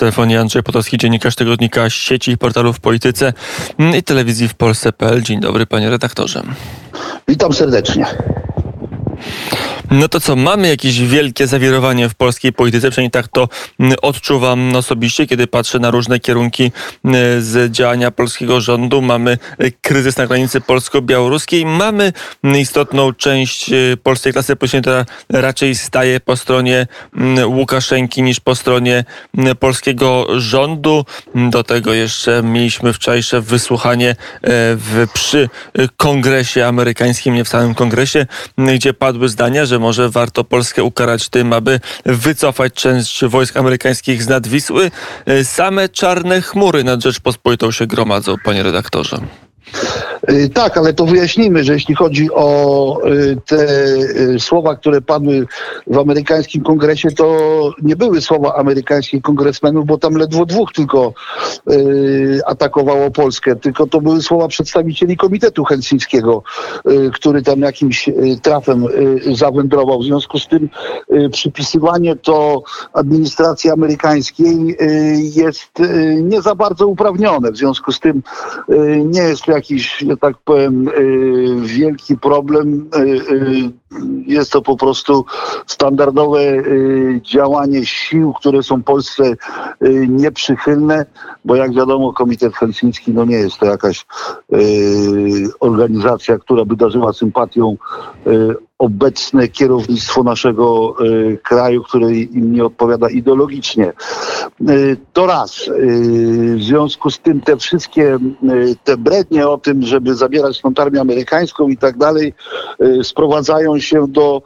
telefonie 0.00 0.40
Andrzej 0.40 0.62
Potowski, 0.62 0.98
dziennikarz 0.98 1.36
tygodnika 1.36 1.90
sieci 1.90 2.30
i 2.30 2.38
portalów 2.38 2.76
w 2.76 2.80
polityce 2.80 3.32
i 3.98 4.02
telewizji 4.02 4.48
w 4.48 4.54
Polsce.pl. 4.54 5.22
Dzień 5.22 5.40
dobry 5.40 5.66
panie 5.66 5.90
redaktorze. 5.90 6.42
Witam 7.28 7.52
serdecznie. 7.52 8.06
No 9.90 10.08
to 10.08 10.20
co, 10.20 10.36
mamy 10.36 10.68
jakieś 10.68 11.00
wielkie 11.00 11.46
zawirowanie 11.46 12.08
w 12.08 12.14
polskiej 12.14 12.52
polityce, 12.52 12.90
przynajmniej 12.90 13.10
tak 13.10 13.28
to 13.28 13.48
mm, 13.80 13.94
odczuwam 14.02 14.76
osobiście, 14.76 15.26
kiedy 15.26 15.46
patrzę 15.46 15.78
na 15.78 15.90
różne 15.90 16.20
kierunki 16.20 16.72
mm, 17.04 17.42
z 17.42 17.72
działania 17.72 18.10
polskiego 18.10 18.60
rządu. 18.60 19.02
Mamy 19.02 19.38
y, 19.62 19.72
kryzys 19.80 20.16
na 20.16 20.26
granicy 20.26 20.60
polsko-białoruskiej, 20.60 21.66
mamy 21.66 22.12
mm, 22.44 22.58
istotną 22.58 23.12
część 23.12 23.72
y, 23.72 23.96
polskiej 24.02 24.32
klasy 24.32 24.56
politycznej, 24.56 24.82
która 24.82 25.06
raczej 25.28 25.74
staje 25.74 26.20
po 26.20 26.36
stronie 26.36 26.86
Łukaszenki 27.46 28.22
niż 28.22 28.40
po 28.40 28.54
stronie 28.54 29.04
polskiego 29.60 30.26
rządu. 30.40 31.04
Do 31.34 31.64
tego 31.64 31.94
jeszcze 31.94 32.42
mieliśmy 32.42 32.92
wczorajsze 32.92 33.40
wysłuchanie 33.40 34.10
e, 34.10 34.16
w, 34.76 35.06
przy 35.12 35.48
kongresie 35.96 36.66
amerykańskim, 36.66 37.34
nie 37.34 37.44
w 37.44 37.48
samym 37.48 37.74
kongresie, 37.74 38.26
gdzie 38.58 38.94
padły 38.94 39.28
zdania, 39.28 39.66
że 39.66 39.79
może 39.80 40.10
warto 40.10 40.44
Polskę 40.44 40.84
ukarać 40.84 41.28
tym, 41.28 41.52
aby 41.52 41.80
wycofać 42.06 42.74
część 42.74 43.24
wojsk 43.24 43.56
amerykańskich 43.56 44.22
z 44.22 44.28
nad 44.28 44.48
Wisły. 44.48 44.90
E, 45.26 45.44
same 45.44 45.88
czarne 45.88 46.42
chmury 46.42 46.84
nad 46.84 47.02
Rzeczpospolitą 47.02 47.70
się 47.70 47.86
gromadzą, 47.86 48.36
panie 48.44 48.62
redaktorze. 48.62 49.20
Y, 50.28 50.48
tak, 50.48 50.76
ale 50.76 50.92
to 50.92 51.04
wyjaśnijmy, 51.04 51.64
że 51.64 51.72
jeśli 51.72 51.94
chodzi 51.94 52.28
o 52.32 53.00
y, 53.06 53.36
te 53.46 53.66
y, 54.34 54.40
słowa, 54.40 54.76
które 54.76 55.00
padły 55.00 55.46
w 55.86 55.98
amerykańskim 55.98 56.62
kongresie, 56.62 57.10
to 57.10 57.38
nie 57.82 57.96
były 57.96 58.20
słowa 58.20 58.54
amerykańskich 58.54 59.22
kongresmenów, 59.22 59.86
bo 59.86 59.98
tam 59.98 60.14
ledwo 60.14 60.46
dwóch 60.46 60.72
tylko 60.72 61.12
atakowało 62.46 63.10
Polskę, 63.10 63.56
tylko 63.56 63.86
to 63.86 64.00
były 64.00 64.22
słowa 64.22 64.48
przedstawicieli 64.48 65.16
Komitetu 65.16 65.64
Helsińskiego, 65.64 66.42
który 67.12 67.42
tam 67.42 67.60
jakimś 67.60 68.10
trafem 68.42 68.86
zawędrował. 69.32 70.00
W 70.00 70.04
związku 70.04 70.38
z 70.38 70.48
tym 70.48 70.68
przypisywanie 71.32 72.16
to 72.16 72.62
administracji 72.92 73.70
amerykańskiej 73.70 74.76
jest 75.34 75.72
nie 76.22 76.42
za 76.42 76.54
bardzo 76.54 76.86
uprawnione. 76.86 77.52
W 77.52 77.56
związku 77.56 77.92
z 77.92 78.00
tym 78.00 78.22
nie 79.04 79.22
jest 79.22 79.42
to 79.42 79.52
jakiś, 79.52 80.04
że 80.10 80.16
tak 80.16 80.36
powiem, 80.44 80.88
y, 80.88 81.66
wielki 81.66 82.16
problem. 82.16 82.90
Y, 83.92 83.96
y, 83.96 84.22
jest 84.26 84.52
to 84.52 84.62
po 84.62 84.76
prostu 84.76 85.24
standardowe 85.66 86.40
działanie 87.22 87.86
sił, 87.86 88.32
które 88.32 88.62
są 88.62 88.82
Polsce 88.82 89.36
nieprzychylne, 90.08 91.06
bo 91.44 91.56
jak 91.56 91.74
wiadomo 91.74 92.12
Komitet 92.12 92.54
Helsiński 92.54 93.12
no 93.12 93.24
nie 93.24 93.36
jest 93.36 93.58
to 93.58 93.66
jakaś 93.66 94.06
organizacja, 95.60 96.38
która 96.38 96.64
by 96.64 96.76
darzyła 96.76 97.12
sympatią 97.12 97.76
obecne 98.80 99.48
kierownictwo 99.48 100.22
naszego 100.22 100.94
y, 101.06 101.38
kraju, 101.42 101.82
które 101.82 102.14
im 102.14 102.52
nie 102.52 102.64
odpowiada 102.64 103.10
ideologicznie. 103.10 103.92
Y, 104.70 104.96
to 105.12 105.26
raz. 105.26 105.68
Y, 105.68 106.56
w 106.56 106.62
związku 106.62 107.10
z 107.10 107.18
tym 107.18 107.40
te 107.40 107.56
wszystkie 107.56 108.18
te 108.84 108.96
brednie 108.96 109.48
o 109.48 109.58
tym, 109.58 109.82
żeby 109.82 110.14
zabierać 110.14 110.60
tą 110.60 110.72
armię 110.76 111.00
amerykańską 111.00 111.68
i 111.68 111.76
tak 111.76 111.98
dalej, 111.98 112.34
sprowadzają 113.02 113.79
się 113.82 114.08
do, 114.08 114.42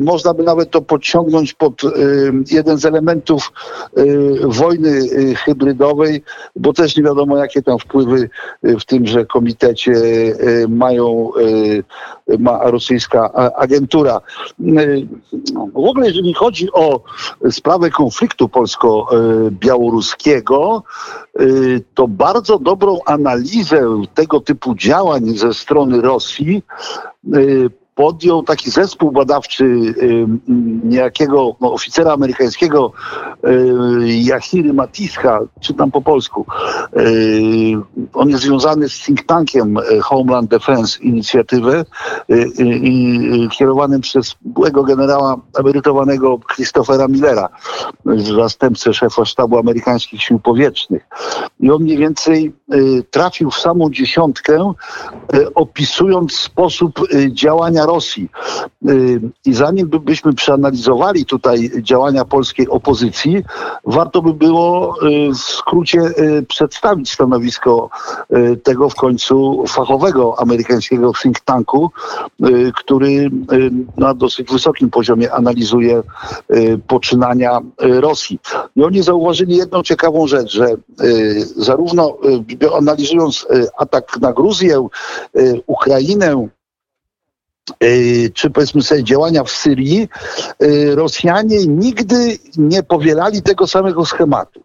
można 0.00 0.34
by 0.34 0.42
nawet 0.42 0.70
to 0.70 0.82
podciągnąć 0.82 1.54
pod 1.54 1.82
jeden 2.50 2.78
z 2.78 2.84
elementów 2.84 3.52
wojny 4.42 5.08
hybrydowej, 5.34 6.22
bo 6.56 6.72
też 6.72 6.96
nie 6.96 7.02
wiadomo, 7.02 7.36
jakie 7.36 7.62
tam 7.62 7.78
wpływy 7.78 8.30
w 8.62 8.84
tymże 8.84 9.26
komitecie 9.26 9.92
mają 10.68 11.30
ma 12.38 12.70
rosyjska 12.70 13.32
agentura. 13.56 14.20
W 15.74 15.88
ogóle, 15.88 16.06
jeżeli 16.06 16.34
chodzi 16.34 16.72
o 16.72 17.00
sprawę 17.50 17.90
konfliktu 17.90 18.48
polsko-białoruskiego, 18.48 20.82
to 21.94 22.08
bardzo 22.08 22.58
dobrą 22.58 22.98
analizę 23.06 24.02
tego 24.14 24.40
typu 24.40 24.74
działań 24.74 25.36
ze 25.36 25.54
strony 25.54 26.00
Rosji 26.00 26.62
podjął 27.96 28.42
taki 28.42 28.70
zespół 28.70 29.12
badawczy 29.12 29.94
niejakiego 30.84 31.56
no, 31.60 31.72
oficera 31.72 32.12
amerykańskiego 32.12 32.92
Yahiry 34.04 34.72
Matischa, 34.72 35.40
czytam 35.60 35.90
po 35.90 36.02
polsku. 36.02 36.46
On 38.14 38.28
jest 38.28 38.42
związany 38.42 38.88
z 38.88 39.00
think 39.04 39.26
tankiem 39.26 39.78
Homeland 40.02 40.50
Defense 40.50 40.98
Inicjatywy 41.02 41.84
i 42.58 43.48
kierowanym 43.52 44.00
przez 44.00 44.34
byłego 44.40 44.82
generała 44.82 45.36
emerytowanego 45.58 46.38
Christophera 46.54 47.08
Millera, 47.08 47.48
zastępcę 48.36 48.94
szefa 48.94 49.24
sztabu 49.24 49.58
amerykańskich 49.58 50.22
sił 50.22 50.38
powietrznych. 50.38 51.06
I 51.60 51.70
on 51.70 51.82
mniej 51.82 51.98
więcej 51.98 52.52
trafił 53.10 53.50
w 53.50 53.58
samą 53.58 53.90
dziesiątkę, 53.90 54.72
opisując 55.54 56.32
sposób 56.32 57.00
działania 57.30 57.85
Rosji. 57.86 58.28
Y, 58.88 59.20
I 59.44 59.54
zanim 59.54 59.88
byśmy 59.88 60.32
przeanalizowali 60.32 61.24
tutaj 61.24 61.70
działania 61.82 62.24
polskiej 62.24 62.68
opozycji, 62.68 63.44
warto 63.84 64.22
by 64.22 64.34
było 64.34 64.94
y, 65.02 65.32
w 65.34 65.38
skrócie 65.38 66.00
y, 66.00 66.42
przedstawić 66.48 67.12
stanowisko 67.12 67.90
tego 68.62 68.88
w 68.88 68.94
końcu 68.94 69.64
fachowego 69.68 70.40
amerykańskiego 70.40 71.12
think 71.22 71.40
tanku, 71.40 71.90
który 72.74 73.30
na 73.96 74.14
dosyć 74.14 74.48
wysokim 74.50 74.90
poziomie 74.90 75.32
analizuje 75.32 76.02
poczynania 76.86 77.60
Rosji. 77.78 78.38
I 78.76 78.82
oni 78.82 79.02
zauważyli 79.02 79.56
jedną 79.56 79.82
ciekawą 79.82 80.26
rzecz, 80.26 80.52
że 80.52 80.66
zarówno 81.56 82.16
analizując 82.78 83.46
atak 83.78 84.18
na 84.20 84.32
Gruzję, 84.32 84.88
Ukrainę, 85.66 86.48
czy 88.34 88.50
powiedzmy 88.50 88.82
sobie 88.82 89.04
działania 89.04 89.44
w 89.44 89.50
Syrii, 89.50 90.08
y, 90.62 90.94
Rosjanie 90.94 91.66
nigdy 91.66 92.38
nie 92.56 92.82
powielali 92.82 93.42
tego 93.42 93.66
samego 93.66 94.06
schematu. 94.06 94.60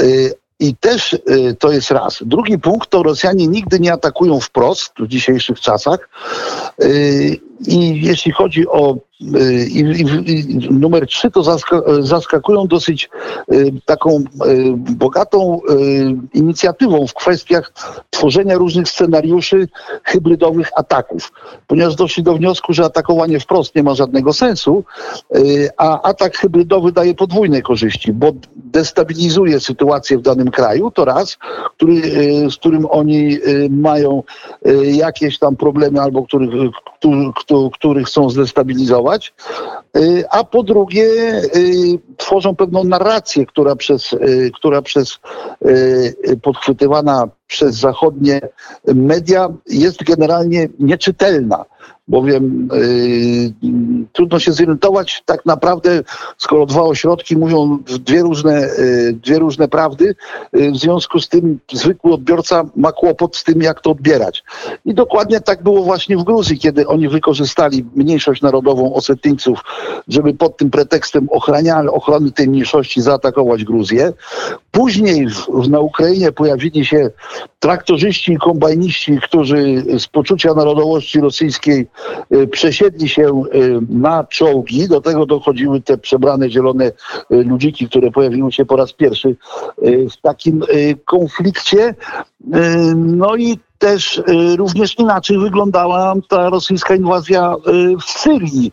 Y, 0.00 0.34
I 0.60 0.76
też 0.76 1.18
to 1.58 1.72
jest 1.72 1.90
raz. 1.90 2.18
Drugi 2.26 2.58
punkt 2.58 2.90
to 2.90 3.02
Rosjanie 3.02 3.46
nigdy 3.46 3.80
nie 3.80 3.92
atakują 3.92 4.40
wprost 4.40 4.92
w 4.98 5.06
dzisiejszych 5.08 5.60
czasach. 5.60 6.08
I 7.66 8.00
jeśli 8.02 8.32
chodzi 8.32 8.68
o 8.68 8.94
y, 8.94 9.09
i, 9.20 9.80
i, 9.80 10.40
i 10.40 10.70
numer 10.70 11.06
trzy, 11.06 11.30
to 11.30 11.42
zaskakują 12.00 12.66
dosyć 12.66 13.10
y, 13.52 13.72
taką 13.84 14.18
y, 14.18 14.24
bogatą 14.76 15.60
inicjatywą 16.34 17.06
w 17.06 17.14
kwestiach 17.14 17.72
tworzenia 18.10 18.54
różnych 18.56 18.88
scenariuszy 18.88 19.68
hybrydowych 20.04 20.70
ataków, 20.76 21.32
ponieważ 21.66 21.94
doszli 21.94 22.22
do 22.22 22.34
wniosku, 22.34 22.72
że 22.72 22.84
atakowanie 22.84 23.40
wprost 23.40 23.74
nie 23.74 23.82
ma 23.82 23.94
żadnego 23.94 24.32
sensu, 24.32 24.84
a 25.76 26.02
atak 26.02 26.36
hybrydowy 26.36 26.92
daje 26.92 27.14
podwójne 27.14 27.62
korzyści, 27.62 28.12
bo 28.12 28.32
destabilizuje 28.56 29.60
sytuację 29.60 30.18
w 30.18 30.22
danym 30.22 30.50
kraju, 30.50 30.90
to 30.90 31.04
raz, 31.04 31.38
który, 31.76 32.02
z 32.50 32.56
którym 32.56 32.86
oni 32.90 33.38
mają 33.70 34.22
jakieś 34.82 35.38
tam 35.38 35.56
problemy 35.56 36.00
albo 36.00 36.22
których, 36.22 36.50
który 37.72 38.04
chcą 38.04 38.30
zdestabilizować, 38.30 39.09
y, 39.96 40.24
a 40.30 40.44
po 40.44 40.62
drugie 40.62 41.04
y, 41.56 41.98
tworzą 42.16 42.56
pewną 42.56 42.84
narrację, 42.84 43.46
która 43.46 43.76
przez, 43.76 44.12
y, 44.12 44.50
która 44.54 44.82
przez 44.82 45.18
podchwytywana 46.42 47.28
przez 47.50 47.76
zachodnie 47.76 48.40
media 48.94 49.48
jest 49.66 50.04
generalnie 50.04 50.68
nieczytelna 50.78 51.64
bowiem 52.10 52.68
yy, 53.62 54.06
trudno 54.12 54.38
się 54.38 54.52
zorientować 54.52 55.22
tak 55.26 55.46
naprawdę, 55.46 56.02
skoro 56.38 56.66
dwa 56.66 56.82
ośrodki 56.82 57.36
mówią 57.36 57.78
dwie 57.86 58.20
różne, 58.20 58.68
yy, 58.78 59.12
dwie 59.12 59.38
różne 59.38 59.68
prawdy, 59.68 60.14
yy, 60.52 60.72
w 60.72 60.76
związku 60.76 61.20
z 61.20 61.28
tym 61.28 61.58
zwykły 61.72 62.12
odbiorca 62.12 62.64
ma 62.76 62.92
kłopot 62.92 63.36
z 63.36 63.44
tym, 63.44 63.62
jak 63.62 63.80
to 63.80 63.90
odbierać. 63.90 64.44
I 64.84 64.94
dokładnie 64.94 65.40
tak 65.40 65.62
było 65.62 65.82
właśnie 65.82 66.16
w 66.16 66.24
Gruzji, 66.24 66.58
kiedy 66.58 66.86
oni 66.86 67.08
wykorzystali 67.08 67.84
mniejszość 67.94 68.42
narodową 68.42 68.94
Osetyńców, 68.94 69.60
żeby 70.08 70.34
pod 70.34 70.56
tym 70.56 70.70
pretekstem 70.70 71.28
ochrania, 71.30 71.82
ochrony 71.90 72.32
tej 72.32 72.48
mniejszości 72.48 73.02
zaatakować 73.02 73.64
Gruzję. 73.64 74.12
Później 74.70 75.28
w, 75.28 75.68
na 75.68 75.80
Ukrainie 75.80 76.32
pojawili 76.32 76.84
się 76.84 77.10
traktorzyści 77.58 78.32
i 78.32 78.38
kombajniści, 78.38 79.18
którzy 79.22 79.84
z 79.98 80.06
poczucia 80.06 80.54
narodowości 80.54 81.20
rosyjskiej 81.20 81.86
y, 82.34 82.46
przesiedli 82.46 83.08
się 83.08 83.42
y, 83.54 83.80
na 83.88 84.24
czołgi. 84.24 84.88
Do 84.88 85.00
tego 85.00 85.26
dochodziły 85.26 85.80
te 85.80 85.98
przebrane 85.98 86.50
zielone 86.50 86.84
y, 86.84 86.92
ludziki, 87.30 87.88
które 87.88 88.10
pojawiły 88.10 88.52
się 88.52 88.64
po 88.64 88.76
raz 88.76 88.92
pierwszy 88.92 89.36
w 90.10 90.20
takim 90.22 90.62
konflikcie. 91.04 91.94
No 92.96 93.36
i 93.36 93.58
też 93.78 94.22
również 94.56 94.98
inaczej 94.98 95.38
wyglądała 95.38 96.14
ta 96.28 96.50
rosyjska 96.50 96.94
inwazja 96.94 97.56
w 98.00 98.10
Syrii, 98.10 98.72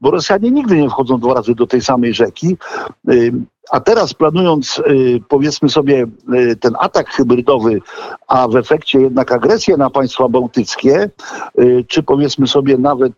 bo 0.00 0.10
Rosjanie 0.10 0.50
nigdy 0.50 0.76
nie 0.76 0.88
wchodzą 0.88 1.20
dwa 1.20 1.34
razy 1.34 1.54
do 1.54 1.66
tej 1.66 1.80
samej 1.80 2.14
rzeki. 2.14 2.56
A 3.70 3.80
teraz 3.80 4.14
planując, 4.14 4.78
y, 4.78 5.20
powiedzmy 5.28 5.68
sobie, 5.68 6.06
y, 6.34 6.56
ten 6.56 6.72
atak 6.78 7.10
hybrydowy, 7.10 7.80
a 8.28 8.48
w 8.48 8.56
efekcie 8.56 9.00
jednak 9.00 9.32
agresję 9.32 9.76
na 9.76 9.90
państwa 9.90 10.28
bałtyckie, 10.28 11.10
y, 11.58 11.84
czy 11.88 12.02
powiedzmy 12.02 12.46
sobie 12.46 12.78
nawet 12.78 13.12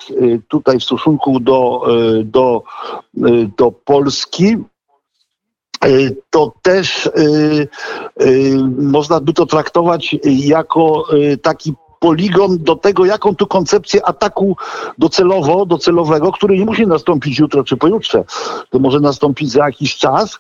tutaj 0.48 0.78
w 0.78 0.84
stosunku 0.84 1.40
do, 1.40 1.86
do, 2.24 2.62
do 3.56 3.72
Polski, 3.72 4.56
to 6.30 6.52
też 6.62 7.10
można 8.78 9.20
by 9.20 9.32
to 9.32 9.46
traktować 9.46 10.16
jako 10.24 11.04
taki 11.42 11.74
poligon 12.02 12.58
do 12.58 12.76
tego, 12.76 13.04
jaką 13.04 13.34
tu 13.34 13.46
koncepcję 13.46 14.06
ataku 14.06 14.56
docelowo, 14.98 15.66
docelowego, 15.66 16.32
który 16.32 16.58
nie 16.58 16.64
musi 16.64 16.86
nastąpić 16.86 17.38
jutro 17.38 17.64
czy 17.64 17.76
pojutrze, 17.76 18.24
to 18.70 18.78
może 18.78 19.00
nastąpić 19.00 19.50
za 19.50 19.64
jakiś 19.66 19.96
czas, 19.96 20.38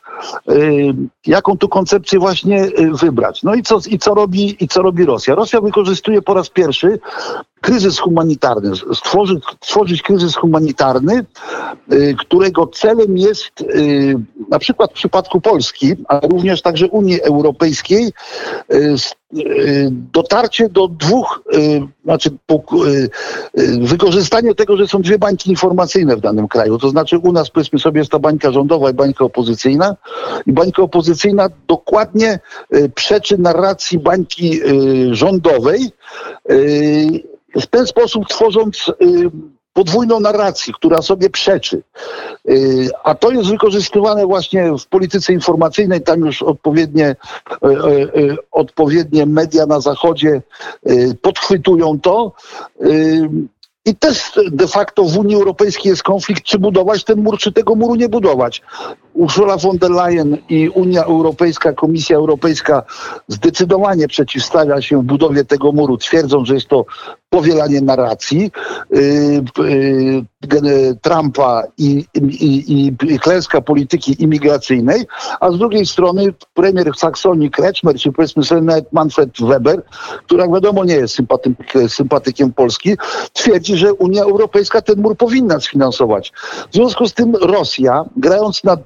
yy, 0.48 0.94
jaką 1.26 1.58
tu 1.58 1.68
koncepcję 1.68 2.18
właśnie 2.18 2.56
yy, 2.56 2.94
wybrać. 2.94 3.42
No 3.42 3.54
i 3.54 3.62
co, 3.62 3.78
i 3.86 3.98
co 3.98 4.14
robi, 4.14 4.64
i 4.64 4.68
co 4.68 4.82
robi 4.82 5.04
Rosja? 5.04 5.34
Rosja 5.34 5.60
wykorzystuje 5.60 6.22
po 6.22 6.34
raz 6.34 6.50
pierwszy 6.50 6.98
kryzys 7.62 7.98
humanitarny, 7.98 8.70
stworzyć, 8.94 9.44
stworzyć 9.64 10.02
kryzys 10.02 10.36
humanitarny, 10.36 11.24
yy, 11.88 12.14
którego 12.14 12.66
celem 12.66 13.18
jest 13.18 13.60
yy, 13.60 14.14
na 14.48 14.58
przykład 14.58 14.90
w 14.90 14.94
przypadku 14.94 15.40
Polski, 15.40 15.94
a 16.08 16.20
również 16.20 16.62
także 16.62 16.88
Unii 16.88 17.22
Europejskiej, 17.22 18.12
yy, 18.68 18.96
dotarcie 20.12 20.68
do 20.68 20.88
dwóch, 20.88 21.42
znaczy 22.04 22.30
wykorzystanie 23.80 24.54
tego, 24.54 24.76
że 24.76 24.88
są 24.88 25.02
dwie 25.02 25.18
bańki 25.18 25.50
informacyjne 25.50 26.16
w 26.16 26.20
danym 26.20 26.48
kraju. 26.48 26.78
To 26.78 26.88
znaczy 26.88 27.18
u 27.18 27.32
nas 27.32 27.50
powiedzmy 27.50 27.78
sobie 27.78 27.98
jest 28.00 28.10
ta 28.10 28.18
bańka 28.18 28.52
rządowa 28.52 28.90
i 28.90 28.94
bańka 28.94 29.24
opozycyjna 29.24 29.96
i 30.46 30.52
bańka 30.52 30.82
opozycyjna 30.82 31.48
dokładnie 31.68 32.38
przeczy 32.94 33.38
narracji 33.38 33.98
bańki 33.98 34.60
rządowej 35.10 35.90
w 37.60 37.66
ten 37.66 37.86
sposób 37.86 38.28
tworząc 38.28 38.92
podwójną 39.72 40.20
narrację, 40.20 40.72
która 40.74 41.02
sobie 41.02 41.30
przeczy. 41.30 41.82
Y, 42.48 42.90
a 43.04 43.14
to 43.14 43.30
jest 43.30 43.50
wykorzystywane 43.50 44.26
właśnie 44.26 44.72
w 44.78 44.86
polityce 44.86 45.32
informacyjnej, 45.32 46.00
tam 46.00 46.20
już 46.20 46.42
odpowiednie, 46.42 47.16
y, 47.64 47.68
y, 48.20 48.36
odpowiednie 48.50 49.26
media 49.26 49.66
na 49.66 49.80
Zachodzie 49.80 50.42
podchwytują 51.22 52.00
to. 52.00 52.32
I 53.84 53.94
też 53.94 54.32
de 54.52 54.68
facto 54.68 55.04
w 55.04 55.18
Unii 55.18 55.36
Europejskiej 55.36 55.90
jest 55.90 56.02
konflikt, 56.02 56.42
czy 56.42 56.58
budować 56.58 57.04
ten 57.04 57.22
mur, 57.22 57.38
czy 57.38 57.52
tego 57.52 57.74
muru 57.74 57.94
nie 57.94 58.08
budować. 58.08 58.62
Ursula 59.14 59.56
von 59.56 59.78
der 59.78 59.90
Leyen 59.90 60.38
i 60.48 60.68
Unia 60.68 61.04
Europejska, 61.04 61.72
Komisja 61.72 62.16
Europejska 62.16 62.82
zdecydowanie 63.28 64.08
przeciwstawia 64.08 64.82
się 64.82 65.02
budowie 65.02 65.44
tego 65.44 65.72
muru. 65.72 65.96
Twierdzą, 65.96 66.44
że 66.44 66.54
jest 66.54 66.68
to 66.68 66.84
powielanie 67.30 67.80
narracji 67.80 68.50
yy, 68.90 69.44
yy, 70.62 70.96
Trumpa 71.02 71.62
i, 71.78 72.04
i, 72.14 72.92
i 73.08 73.18
klęska 73.18 73.60
polityki 73.60 74.22
imigracyjnej, 74.22 75.06
a 75.40 75.50
z 75.50 75.58
drugiej 75.58 75.86
strony 75.86 76.34
premier 76.54 76.90
Saksonii 76.96 77.50
Kretschmer, 77.50 77.96
czy 77.96 78.12
powiedzmy 78.12 78.44
sobie 78.44 78.60
nawet 78.60 78.92
Manfred 78.92 79.30
Weber, 79.40 79.82
który 80.26 80.42
jak 80.42 80.52
wiadomo 80.52 80.84
nie 80.84 80.94
jest 80.94 81.14
sympatykiem, 81.14 81.88
sympatykiem 81.88 82.52
Polski, 82.52 82.96
twierdzi, 83.32 83.76
że 83.76 83.94
Unia 83.94 84.22
Europejska 84.22 84.82
ten 84.82 85.00
mur 85.00 85.16
powinna 85.16 85.60
sfinansować. 85.60 86.32
W 86.70 86.74
związku 86.74 87.06
z 87.06 87.14
tym 87.14 87.36
Rosja, 87.36 88.04
grając 88.16 88.64
na, 88.64 88.76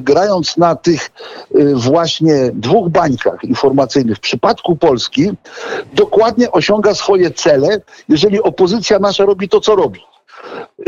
grając 0.00 0.56
na 0.56 0.76
tych 0.76 1.10
właśnie 1.74 2.50
dwóch 2.54 2.88
bańkach 2.88 3.44
informacyjnych 3.44 4.16
w 4.16 4.20
przypadku 4.20 4.76
Polski, 4.76 5.30
dokładnie 5.92 6.52
osiąga 6.52 6.94
swoje 6.94 7.30
cele, 7.30 7.60
cele, 7.60 7.80
jeżeli 8.08 8.42
opozycja 8.42 8.98
nasza 8.98 9.24
robi 9.24 9.48
to, 9.48 9.60
co 9.60 9.76
robi. 9.76 10.00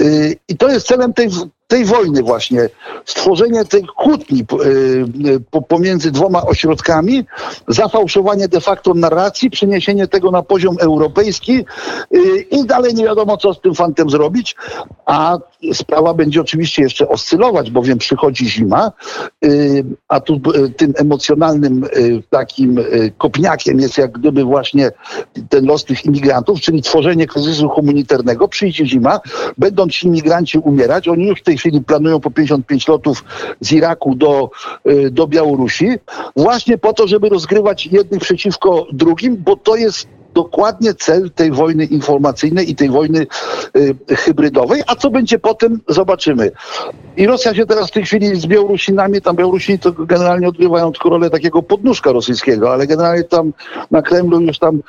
Y, 0.01 0.37
I 0.49 0.57
to 0.57 0.69
jest 0.69 0.87
celem 0.87 1.13
tej, 1.13 1.29
tej 1.73 1.85
wojny 1.85 2.23
właśnie, 2.23 2.69
stworzenie 3.05 3.65
tej 3.65 3.85
kłótni 3.97 4.41
y, 4.41 5.61
pomiędzy 5.69 6.11
dwoma 6.11 6.43
ośrodkami, 6.43 7.25
zafałszowanie 7.69 8.49
de 8.49 8.61
facto 8.61 8.95
narracji, 8.95 9.51
przeniesienie 9.51 10.09
tego 10.09 10.31
na 10.31 10.43
poziom 10.43 10.77
europejski 10.81 11.65
y, 12.15 12.47
i 12.51 12.65
dalej 12.67 12.95
nie 12.95 13.05
wiadomo, 13.05 13.37
co 13.37 13.55
z 13.55 13.61
tym 13.61 13.75
fantem 13.75 14.11
zrobić, 14.11 14.57
a 15.07 15.39
sprawa 15.73 16.15
będzie 16.15 16.41
oczywiście 16.41 16.83
jeszcze 16.83 17.09
oscylować, 17.09 17.71
bowiem 17.71 17.99
przychodzi 17.99 18.51
zima, 18.51 18.93
y, 19.45 19.85
a 20.09 20.21
tu 20.21 20.41
tym 20.77 20.95
emocjonalnym 20.97 21.87
takim 22.31 22.81
kopniakiem 23.19 23.81
jest 23.81 23.99
jak 23.99 24.13
gdyby 24.13 24.45
właśnie 24.45 24.91
ten 25.49 25.67
los 25.67 25.85
tych 25.85 26.05
imigrantów, 26.05 26.61
czyli 26.61 26.83
tworzenie 26.83 27.27
kryzysu 27.27 27.69
humanitarnego, 27.69 28.49
przyjdzie 28.49 28.87
zima, 28.87 29.21
będą 29.59 29.82
ci 29.89 30.07
imigranci 30.07 30.59
umierać, 30.59 31.09
oni 31.09 31.27
już 31.27 31.41
w 31.41 31.43
tej 31.43 31.59
chwili 31.59 31.81
planują 31.81 32.21
po 32.21 32.31
55 32.31 32.89
lotów 32.89 33.25
z 33.61 33.73
Iraku 33.73 34.15
do, 34.15 34.51
y, 34.91 35.11
do 35.11 35.27
Białorusi, 35.27 35.89
właśnie 36.37 36.79
po 36.79 36.93
to, 36.93 37.07
żeby 37.07 37.29
rozgrywać 37.29 37.87
jednych 37.87 38.21
przeciwko 38.21 38.87
drugim, 38.93 39.37
bo 39.37 39.57
to 39.57 39.77
jest 39.77 40.09
dokładnie 40.35 40.95
cel 40.95 41.31
tej 41.31 41.51
wojny 41.51 41.85
informacyjnej 41.85 42.71
i 42.71 42.75
tej 42.75 42.91
wojny 42.91 43.27
y, 43.77 44.17
hybrydowej. 44.17 44.83
A 44.87 44.97
co 44.97 45.11
będzie 45.11 45.39
potem, 45.39 45.81
zobaczymy. 45.89 46.51
I 47.17 47.27
Rosja 47.27 47.55
się 47.55 47.67
teraz 47.67 47.89
w 47.89 47.93
tej 47.93 48.05
chwili 48.05 48.41
z 48.41 48.47
Białorusinami, 48.47 49.21
tam 49.21 49.37
Białorusini 49.37 49.79
to 49.79 49.93
generalnie 49.93 50.49
odgrywają 50.49 50.93
tylko 50.93 51.09
rolę 51.09 51.31
takiego 51.31 51.63
podnóżka 51.63 52.13
rosyjskiego, 52.13 52.73
ale 52.73 52.87
generalnie 52.87 53.25
tam 53.25 53.53
na 53.91 54.03
Kremlu 54.03 54.41
już 54.41 54.59
tam 54.59 54.83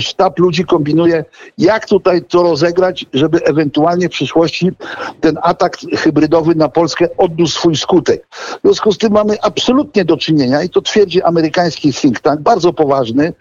sztab 0.00 0.38
ludzi 0.38 0.64
kombinuje, 0.64 1.24
jak 1.58 1.86
tutaj 1.86 2.22
to 2.22 2.42
rozegrać, 2.42 3.06
żeby 3.14 3.44
ewentualnie 3.44 4.08
w 4.08 4.12
przyszłości 4.12 4.72
ten 5.20 5.38
atak 5.42 5.76
hybrydowy 5.96 6.54
na 6.54 6.68
Polskę 6.68 7.08
odniósł 7.16 7.58
swój 7.58 7.76
skutek. 7.76 8.26
W 8.30 8.60
związku 8.64 8.92
z 8.92 8.98
tym 8.98 9.12
mamy 9.12 9.36
absolutnie 9.42 10.04
do 10.04 10.16
czynienia, 10.16 10.62
i 10.62 10.68
to 10.68 10.82
twierdzi 10.82 11.22
amerykański 11.22 11.92
think 11.92 12.20
tank, 12.20 12.40
bardzo 12.40 12.72
poważny, 12.72 13.32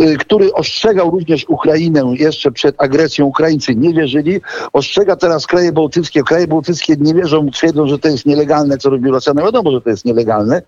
y, 0.00 0.16
który 0.16 0.52
ostrzegał 0.52 1.10
również 1.10 1.44
Ukrainę 1.48 2.02
jeszcze 2.18 2.52
przed 2.52 2.82
agresją. 2.82 3.26
Ukraińcy 3.26 3.74
nie 3.74 3.94
wierzyli. 3.94 4.40
Ostrzega 4.72 5.16
teraz 5.16 5.46
kraje 5.46 5.72
bałtyckie. 5.72 6.22
Kraje 6.22 6.46
bałtyckie 6.46 6.96
nie 6.98 7.14
wierzą, 7.14 7.50
twierdzą, 7.50 7.86
że 7.86 7.98
to 7.98 8.08
jest 8.08 8.26
nielegalne, 8.26 8.78
co 8.78 8.90
robi 8.90 9.10
Rosja. 9.10 9.34
No 9.34 9.42
wiadomo, 9.42 9.70
że 9.70 9.80
to 9.80 9.90
jest 9.90 10.04
nielegalne, 10.04 10.62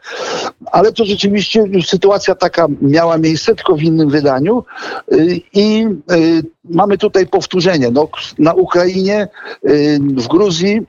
ale 0.72 0.92
to 0.92 1.04
rzeczywiście 1.04 1.60
już 1.60 1.86
sytuacja 1.86 2.34
taka 2.34 2.66
miała 2.80 3.18
miejsce, 3.18 3.54
tylko 3.54 3.76
w 3.76 3.82
innym 3.82 4.10
wydaniu. 4.10 4.63
Y, 5.12 5.42
I 5.52 5.86
y, 6.12 6.42
mamy 6.64 6.98
tutaj 6.98 7.26
powtórzenie. 7.26 7.90
No, 7.90 8.08
na 8.38 8.54
Ukrainie, 8.54 9.28
y, 9.68 9.98
w 10.00 10.28
Gruzji 10.28 10.80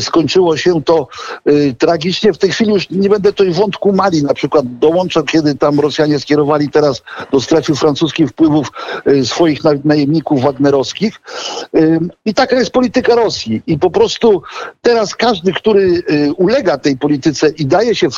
skończyło 0.00 0.56
się 0.56 0.82
to 0.82 1.08
y, 1.48 1.74
tragicznie. 1.78 2.32
W 2.32 2.38
tej 2.38 2.50
chwili 2.50 2.72
już 2.72 2.90
nie 2.90 3.08
będę 3.08 3.32
tutaj 3.32 3.52
wątku 3.52 3.92
Mali 3.92 4.22
na 4.22 4.34
przykład 4.34 4.78
dołączał, 4.78 5.24
kiedy 5.24 5.54
tam 5.54 5.80
Rosjanie 5.80 6.18
skierowali 6.18 6.68
teraz 6.68 7.02
do 7.32 7.40
strefy 7.40 7.74
francuskiej 7.74 8.28
wpływów 8.28 8.68
y, 9.06 9.26
swoich 9.26 9.60
najemników 9.84 10.42
wagnerowskich. 10.42 11.20
I 12.24 12.34
taka 12.34 12.56
jest 12.56 12.70
polityka 12.70 13.14
Rosji. 13.14 13.62
I 13.66 13.78
po 13.78 13.90
prostu 13.90 14.42
teraz 14.82 15.14
każdy, 15.14 15.52
który 15.52 16.02
ulega 16.36 16.78
tej 16.78 16.96
polityce 16.96 17.48
i 17.48 17.66
daje 17.66 17.94
się 17.94 18.08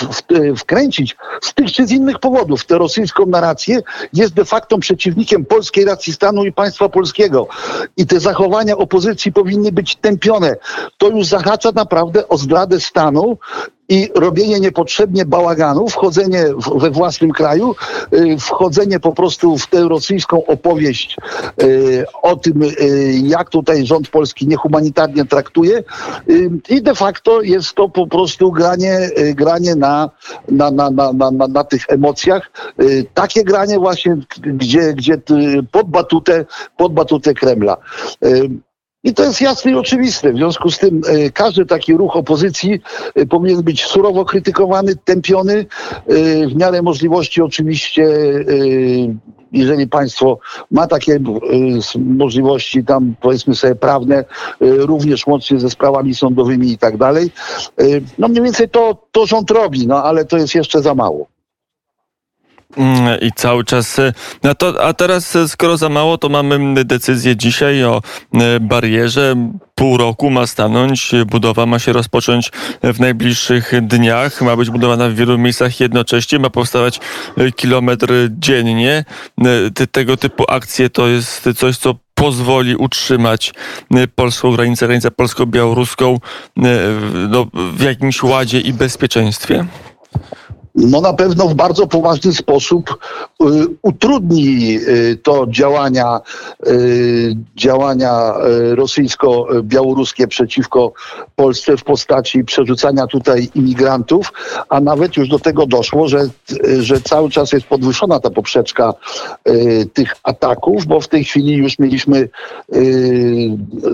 wkręcić 0.56 1.16
z 1.42 1.54
tych 1.54 1.72
czy 1.72 1.86
z 1.86 1.90
innych 1.90 2.18
powodów 2.18 2.60
w 2.60 2.66
tę 2.66 2.78
rosyjską 2.78 3.26
narrację, 3.26 3.80
jest 4.12 4.34
de 4.34 4.44
facto 4.44 4.78
przeciwnikiem 4.78 5.44
polskiej 5.44 5.84
racji 5.84 6.12
stanu 6.12 6.44
i 6.44 6.52
państwa 6.52 6.88
polskiego. 6.88 7.48
I 7.96 8.06
te 8.06 8.20
zachowania 8.20 8.76
opozycji 8.76 9.32
powinny 9.32 9.72
być 9.72 9.96
tępione. 9.96 10.56
To 10.98 11.08
już 11.08 11.21
zahacza 11.24 11.72
naprawdę 11.74 12.28
o 12.28 12.38
zdradę 12.38 12.80
stanu 12.80 13.38
i 13.88 14.08
robienie 14.14 14.60
niepotrzebnie 14.60 15.24
bałaganu, 15.24 15.88
wchodzenie 15.88 16.44
we 16.76 16.90
własnym 16.90 17.30
kraju, 17.30 17.74
y, 18.14 18.36
wchodzenie 18.38 19.00
po 19.00 19.12
prostu 19.12 19.58
w 19.58 19.66
tę 19.66 19.88
rosyjską 19.88 20.46
opowieść 20.46 21.16
y, 21.62 22.04
o 22.22 22.36
tym, 22.36 22.62
y, 22.62 22.68
jak 23.22 23.50
tutaj 23.50 23.86
rząd 23.86 24.08
polski 24.08 24.46
niehumanitarnie 24.46 25.24
traktuje 25.24 25.82
i 26.68 26.82
de 26.82 26.94
facto 26.94 27.42
jest 27.42 27.74
to 27.74 27.88
po 27.88 28.06
prostu 28.06 28.52
granie, 28.52 29.10
granie 29.34 29.74
na, 29.74 30.10
na, 30.48 30.70
na, 30.70 30.90
na, 30.90 31.12
na, 31.12 31.30
na 31.30 31.64
tych 31.64 31.84
emocjach. 31.88 32.50
Takie 33.14 33.44
granie 33.44 33.78
właśnie, 33.78 34.16
gdzie, 34.40 34.94
gdzie 34.94 35.18
pod 35.72 35.90
batutę, 35.90 36.44
pod 36.76 36.92
batutę 36.92 37.34
Kremla. 37.34 37.76
I 39.04 39.14
to 39.14 39.24
jest 39.24 39.40
jasne 39.40 39.70
i 39.70 39.74
oczywiste. 39.74 40.32
W 40.32 40.36
związku 40.36 40.70
z 40.70 40.78
tym 40.78 41.00
e, 41.06 41.30
każdy 41.30 41.66
taki 41.66 41.92
ruch 41.92 42.16
opozycji 42.16 42.80
e, 43.14 43.26
powinien 43.26 43.62
być 43.62 43.84
surowo 43.84 44.24
krytykowany, 44.24 44.96
tępiony. 44.96 45.54
E, 45.54 45.66
w 46.46 46.56
miarę 46.56 46.82
możliwości 46.82 47.42
oczywiście, 47.42 48.08
jeżeli 49.52 49.88
państwo 49.88 50.38
ma 50.70 50.86
takie 50.86 51.20
możliwości 51.96 52.84
tam 52.84 53.14
powiedzmy 53.20 53.54
sobie 53.54 53.74
prawne, 53.74 54.24
również 54.60 55.26
łącznie 55.26 55.60
ze 55.60 55.70
sprawami 55.70 56.14
sądowymi 56.14 56.72
i 56.72 56.78
tak 56.78 56.96
dalej. 56.96 57.30
No 58.18 58.28
mniej 58.28 58.42
więcej 58.42 58.68
to, 58.68 59.06
to 59.12 59.26
rząd 59.26 59.50
robi, 59.50 59.86
no 59.86 60.04
ale 60.04 60.24
to 60.24 60.36
jest 60.38 60.54
jeszcze 60.54 60.82
za 60.82 60.94
mało. 60.94 61.26
I 63.20 63.32
cały 63.32 63.64
czas. 63.64 63.98
E, 63.98 64.12
no 64.42 64.54
to, 64.54 64.84
a 64.84 64.94
teraz, 64.94 65.36
e, 65.36 65.48
skoro 65.48 65.76
za 65.76 65.88
mało, 65.88 66.18
to 66.18 66.28
mamy 66.28 66.84
decyzję 66.84 67.36
dzisiaj 67.36 67.84
o 67.84 68.02
e, 68.34 68.60
barierze. 68.60 69.34
Pół 69.74 69.96
roku 69.96 70.30
ma 70.30 70.46
stanąć, 70.46 71.12
budowa 71.26 71.66
ma 71.66 71.78
się 71.78 71.92
rozpocząć 71.92 72.50
w 72.82 73.00
najbliższych 73.00 73.72
dniach. 73.82 74.42
Ma 74.42 74.56
być 74.56 74.70
budowana 74.70 75.08
w 75.08 75.14
wielu 75.14 75.38
miejscach 75.38 75.80
jednocześnie, 75.80 76.38
ma 76.38 76.50
powstawać 76.50 77.00
kilometr 77.56 78.12
dziennie. 78.30 79.04
Tego 79.92 80.16
typu 80.16 80.44
akcje 80.48 80.90
to 80.90 81.08
jest 81.08 81.48
coś, 81.56 81.76
co 81.76 81.94
pozwoli 82.14 82.76
utrzymać 82.76 83.54
polską 84.14 84.52
granicę, 84.52 84.86
granicę 84.86 85.10
polsko-białoruską 85.10 86.18
no, 87.28 87.46
w 87.74 87.82
jakimś 87.82 88.22
ładzie 88.22 88.60
i 88.60 88.72
bezpieczeństwie? 88.72 89.66
No 90.74 91.00
na 91.00 91.12
pewno 91.12 91.48
w 91.48 91.54
bardzo 91.54 91.86
poważny 91.86 92.32
sposób 92.32 92.98
utrudni 93.82 94.78
y, 94.88 95.18
to 95.22 95.46
działania, 95.48 96.20
y, 96.66 97.36
działania 97.56 98.34
rosyjsko-białoruskie 98.74 100.26
przeciwko 100.26 100.92
Polsce 101.36 101.76
w 101.76 101.84
postaci 101.84 102.44
przerzucania 102.44 103.06
tutaj 103.06 103.48
imigrantów, 103.54 104.32
a 104.68 104.80
nawet 104.80 105.16
już 105.16 105.28
do 105.28 105.38
tego 105.38 105.66
doszło, 105.66 106.08
że, 106.08 106.28
że 106.80 107.00
cały 107.00 107.30
czas 107.30 107.52
jest 107.52 107.66
podwyższona 107.66 108.20
ta 108.20 108.30
poprzeczka 108.30 108.94
tych 109.92 110.14
ataków, 110.22 110.86
bo 110.86 111.00
w 111.00 111.08
tej 111.08 111.24
chwili 111.24 111.54
już 111.54 111.78
mieliśmy 111.78 112.28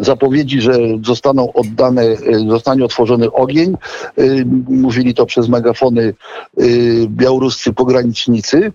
zapowiedzi, 0.01 0.61
że 0.61 0.73
zostaną 1.05 1.53
oddane, 1.53 2.05
zostanie 2.49 2.85
otworzony 2.85 3.33
ogień. 3.33 3.77
Mówili 4.69 5.15
to 5.15 5.27
przez 5.27 5.49
megafony 5.49 6.15
Y, 6.61 7.07
białoruscy 7.09 7.73
pogranicznicy, 7.73 8.57
y, 8.57 8.73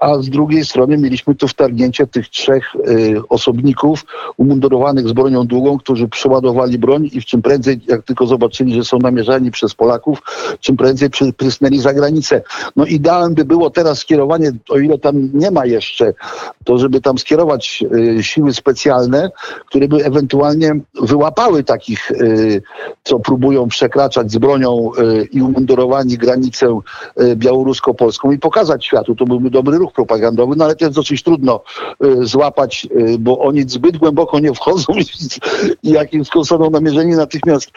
a 0.00 0.18
z 0.18 0.30
drugiej 0.30 0.64
strony 0.64 0.98
mieliśmy 0.98 1.34
tu 1.34 1.48
wtargnięcie 1.48 2.06
tych 2.06 2.28
trzech 2.28 2.74
y, 2.74 3.20
osobników 3.28 4.04
umundurowanych 4.36 5.08
z 5.08 5.12
bronią 5.12 5.46
długą, 5.46 5.78
którzy 5.78 6.08
przeładowali 6.08 6.78
broń 6.78 7.10
i 7.12 7.22
czym 7.22 7.42
prędzej, 7.42 7.80
jak 7.86 8.02
tylko 8.02 8.26
zobaczyli, 8.26 8.74
że 8.74 8.84
są 8.84 8.98
namierzani 8.98 9.50
przez 9.50 9.74
Polaków, 9.74 10.22
czym 10.60 10.76
prędzej 10.76 11.10
prysnęli 11.36 11.78
za 11.78 11.94
granicę. 11.94 12.42
No 12.76 12.84
ideałem 12.84 13.34
by 13.34 13.44
było 13.44 13.70
teraz 13.70 13.98
skierowanie, 13.98 14.52
o 14.68 14.78
ile 14.78 14.98
tam 14.98 15.30
nie 15.34 15.50
ma 15.50 15.66
jeszcze, 15.66 16.14
to 16.64 16.78
żeby 16.78 17.00
tam 17.00 17.18
skierować 17.18 17.84
siły 18.20 18.54
specjalne, 18.54 19.30
które 19.66 19.88
by 19.88 20.04
ewentualnie 20.04 20.80
wyłapały 21.02 21.64
takich, 21.64 22.12
co 23.04 23.18
próbują 23.18 23.68
przekraczać 23.68 24.32
z 24.32 24.38
bronią 24.38 24.90
i 25.32 25.42
umundurowani 25.42 26.18
granicę 26.18 26.80
białorusko-polską 27.36 28.32
i 28.32 28.38
pokazać 28.38 28.84
światu. 28.84 29.14
To 29.14 29.24
byłby 29.24 29.50
dobry 29.50 29.65
ruch 29.74 29.92
propagandowy, 29.92 30.56
no 30.56 30.64
ale 30.64 30.76
to 30.76 30.84
jest 30.84 30.96
dosyć 30.96 31.22
trudno 31.22 31.60
e, 32.00 32.24
złapać, 32.26 32.88
e, 32.90 33.18
bo 33.18 33.38
oni 33.38 33.62
zbyt 33.62 33.96
głęboko 33.96 34.38
nie 34.38 34.54
wchodzą 34.54 34.92
i 35.82 35.90
jak 35.90 36.12
im 36.12 36.24
zostaną 36.34 36.70
namierzeni, 36.70 37.12
natychmiast 37.12 37.70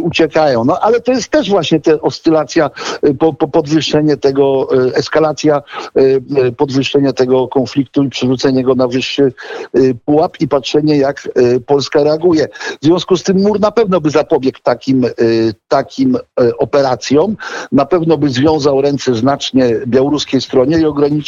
uciekają. 0.00 0.64
No 0.64 0.78
ale 0.80 1.00
to 1.00 1.12
jest 1.12 1.28
też 1.28 1.50
właśnie 1.50 1.80
ta 1.80 2.00
oscylacja, 2.00 2.70
po, 3.18 3.32
po 3.32 3.48
podwyższenie 3.48 4.16
tego, 4.16 4.68
eskalacja, 4.94 5.62
podwyższenie 6.56 7.12
tego 7.12 7.48
konfliktu 7.48 8.02
i 8.02 8.08
przerzucenie 8.08 8.62
go 8.64 8.74
na 8.74 8.88
wyższy 8.88 9.32
pułap 10.04 10.40
i 10.40 10.48
patrzenie, 10.48 10.96
jak 10.96 11.28
Polska 11.66 12.04
reaguje. 12.04 12.48
W 12.82 12.84
związku 12.84 13.16
z 13.16 13.22
tym 13.22 13.42
mur 13.42 13.60
na 13.60 13.70
pewno 13.70 14.00
by 14.00 14.10
zapobiegł 14.10 14.58
takim, 14.62 15.06
takim 15.68 16.18
operacjom, 16.58 17.36
na 17.72 17.86
pewno 17.86 18.18
by 18.18 18.28
związał 18.28 18.80
ręce 18.80 19.14
znacznie 19.14 19.80
białoruskiej 19.86 20.40
stronie 20.40 20.78
i 20.78 20.84
ograniczył 20.84 21.21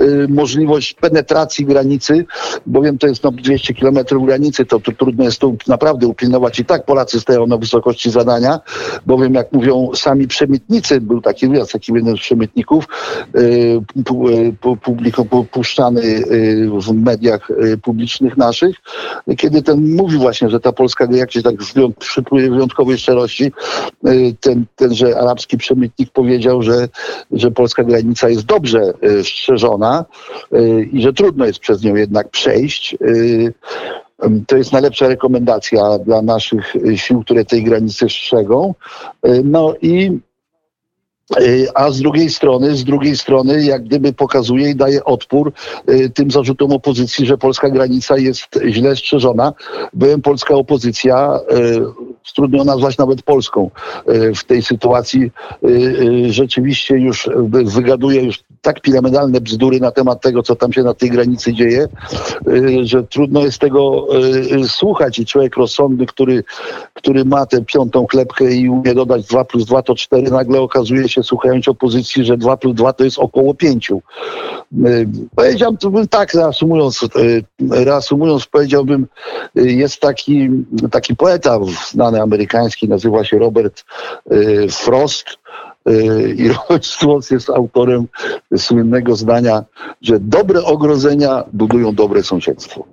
y, 0.00 0.26
możliwość 0.28 0.94
penetracji 0.94 1.64
granicy, 1.64 2.24
bowiem 2.66 2.98
to 2.98 3.06
jest 3.06 3.24
no, 3.24 3.30
200 3.30 3.74
kilometrów 3.74 4.26
granicy, 4.26 4.64
to, 4.64 4.80
to 4.80 4.92
trudno 4.92 5.24
jest 5.24 5.38
tu 5.38 5.56
naprawdę 5.68 6.06
upilnować. 6.06 6.58
I 6.58 6.64
tak 6.64 6.84
Polacy 6.84 7.20
stoją 7.20 7.46
na 7.46 7.56
wysokości 7.56 8.10
zadania, 8.10 8.60
bowiem 9.06 9.34
jak 9.34 9.52
mówią 9.52 9.90
sami 9.94 10.28
przemytnicy, 10.28 11.00
był 11.00 11.20
taki 11.20 11.48
wyjazd, 11.48 11.72
taki 11.72 11.92
jeden 11.92 12.16
z 12.16 12.20
przemytników, 12.20 12.84
y, 13.36 13.80
pu, 14.04 15.44
puszczany 15.50 16.02
y, 16.02 16.70
w 16.80 16.92
mediach 16.92 17.50
y, 17.50 17.78
publicznych 17.78 18.36
naszych, 18.36 18.76
kiedy 19.36 19.62
ten 19.62 19.96
mówił 19.96 20.20
właśnie, 20.20 20.50
że 20.50 20.60
ta 20.60 20.72
Polska 20.72 21.06
jak 21.10 21.32
się 21.32 21.42
tak 21.42 21.54
przy 21.98 22.22
wyjątkowej 22.30 22.98
szczerości, 22.98 23.52
y, 24.06 24.34
ten, 24.40 24.66
tenże 24.76 25.18
arabski 25.18 25.58
przemytnik 25.58 26.10
powiedział, 26.10 26.62
że, 26.62 26.88
że 27.32 27.50
polska 27.50 27.84
granica 27.84 28.28
jest 28.28 28.44
dobrze 28.44 28.92
y, 29.26 29.30
strzeżona 29.30 30.04
y, 30.54 30.88
i 30.92 31.02
że 31.02 31.12
trudno 31.12 31.46
jest 31.46 31.58
przez 31.58 31.82
nią 31.82 31.94
jednak 31.94 32.28
przejść. 32.28 32.96
Y, 33.02 33.54
to 34.46 34.56
jest 34.56 34.72
najlepsza 34.72 35.08
rekomendacja 35.08 35.98
dla 35.98 36.22
naszych 36.22 36.74
sił, 36.96 37.22
które 37.22 37.44
tej 37.44 37.64
granicy 37.64 38.08
strzegą. 38.08 38.74
No 39.44 39.74
i 39.82 40.18
a 41.74 41.90
z 41.90 42.00
drugiej 42.00 42.30
strony, 42.30 42.76
z 42.76 42.84
drugiej 42.84 43.16
strony, 43.16 43.64
jak 43.64 43.84
gdyby 43.84 44.12
pokazuje 44.12 44.70
i 44.70 44.76
daje 44.76 45.04
odpór 45.04 45.52
tym 46.14 46.30
zarzutom 46.30 46.72
opozycji, 46.72 47.26
że 47.26 47.38
polska 47.38 47.70
granica 47.70 48.18
jest 48.18 48.60
źle 48.68 48.96
strzeżona. 48.96 49.52
Byłem 49.92 50.22
polska 50.22 50.54
opozycja 50.54 51.40
trudno 52.32 52.64
nazwać 52.64 52.98
nawet 52.98 53.22
Polską. 53.22 53.70
E, 54.06 54.34
w 54.34 54.44
tej 54.44 54.62
sytuacji 54.62 55.22
e, 55.22 55.68
e, 55.68 56.32
rzeczywiście 56.32 56.98
już 56.98 57.30
wygaduje 57.64 58.22
już 58.22 58.44
tak 58.62 58.80
piramidalne 58.80 59.40
bzdury 59.40 59.80
na 59.80 59.90
temat 59.90 60.20
tego, 60.20 60.42
co 60.42 60.56
tam 60.56 60.72
się 60.72 60.82
na 60.82 60.94
tej 60.94 61.10
granicy 61.10 61.52
dzieje, 61.52 61.88
że 62.82 63.02
trudno 63.02 63.40
jest 63.40 63.58
tego 63.58 64.06
słuchać 64.66 65.18
i 65.18 65.26
człowiek 65.26 65.56
rozsądny, 65.56 66.06
który, 66.06 66.44
który 66.94 67.24
ma 67.24 67.46
tę 67.46 67.64
piątą 67.64 68.06
chlebkę 68.06 68.54
i 68.54 68.68
umie 68.68 68.94
dodać 68.94 69.26
2 69.26 69.44
plus 69.44 69.64
2 69.64 69.82
to 69.82 69.94
4, 69.94 70.30
nagle 70.30 70.60
okazuje 70.60 71.08
się, 71.08 71.22
słuchając 71.22 71.68
opozycji, 71.68 72.24
że 72.24 72.36
2 72.36 72.56
plus 72.56 72.74
2 72.74 72.92
to 72.92 73.04
jest 73.04 73.18
około 73.18 73.54
5. 73.54 73.92
Powiedziałbym 75.36 76.08
tak, 76.08 76.34
reasumując, 76.34 77.08
reasumując 77.70 78.46
powiedziałbym, 78.46 79.06
jest 79.54 80.00
taki, 80.00 80.48
taki 80.90 81.16
poeta 81.16 81.58
znany 81.90 82.15
amerykański, 82.22 82.88
nazywa 82.88 83.24
się 83.24 83.38
Robert 83.38 83.84
y, 84.32 84.66
Frost. 84.70 85.26
Y, 85.88 86.34
I 86.38 86.48
Robert 86.56 86.86
Frost 86.86 87.30
jest 87.30 87.50
autorem 87.50 88.06
słynnego 88.56 89.16
zdania, 89.16 89.64
że 90.02 90.20
dobre 90.20 90.64
ogrodzenia 90.64 91.44
budują 91.52 91.94
dobre 91.94 92.22
sąsiedztwo. 92.22 92.84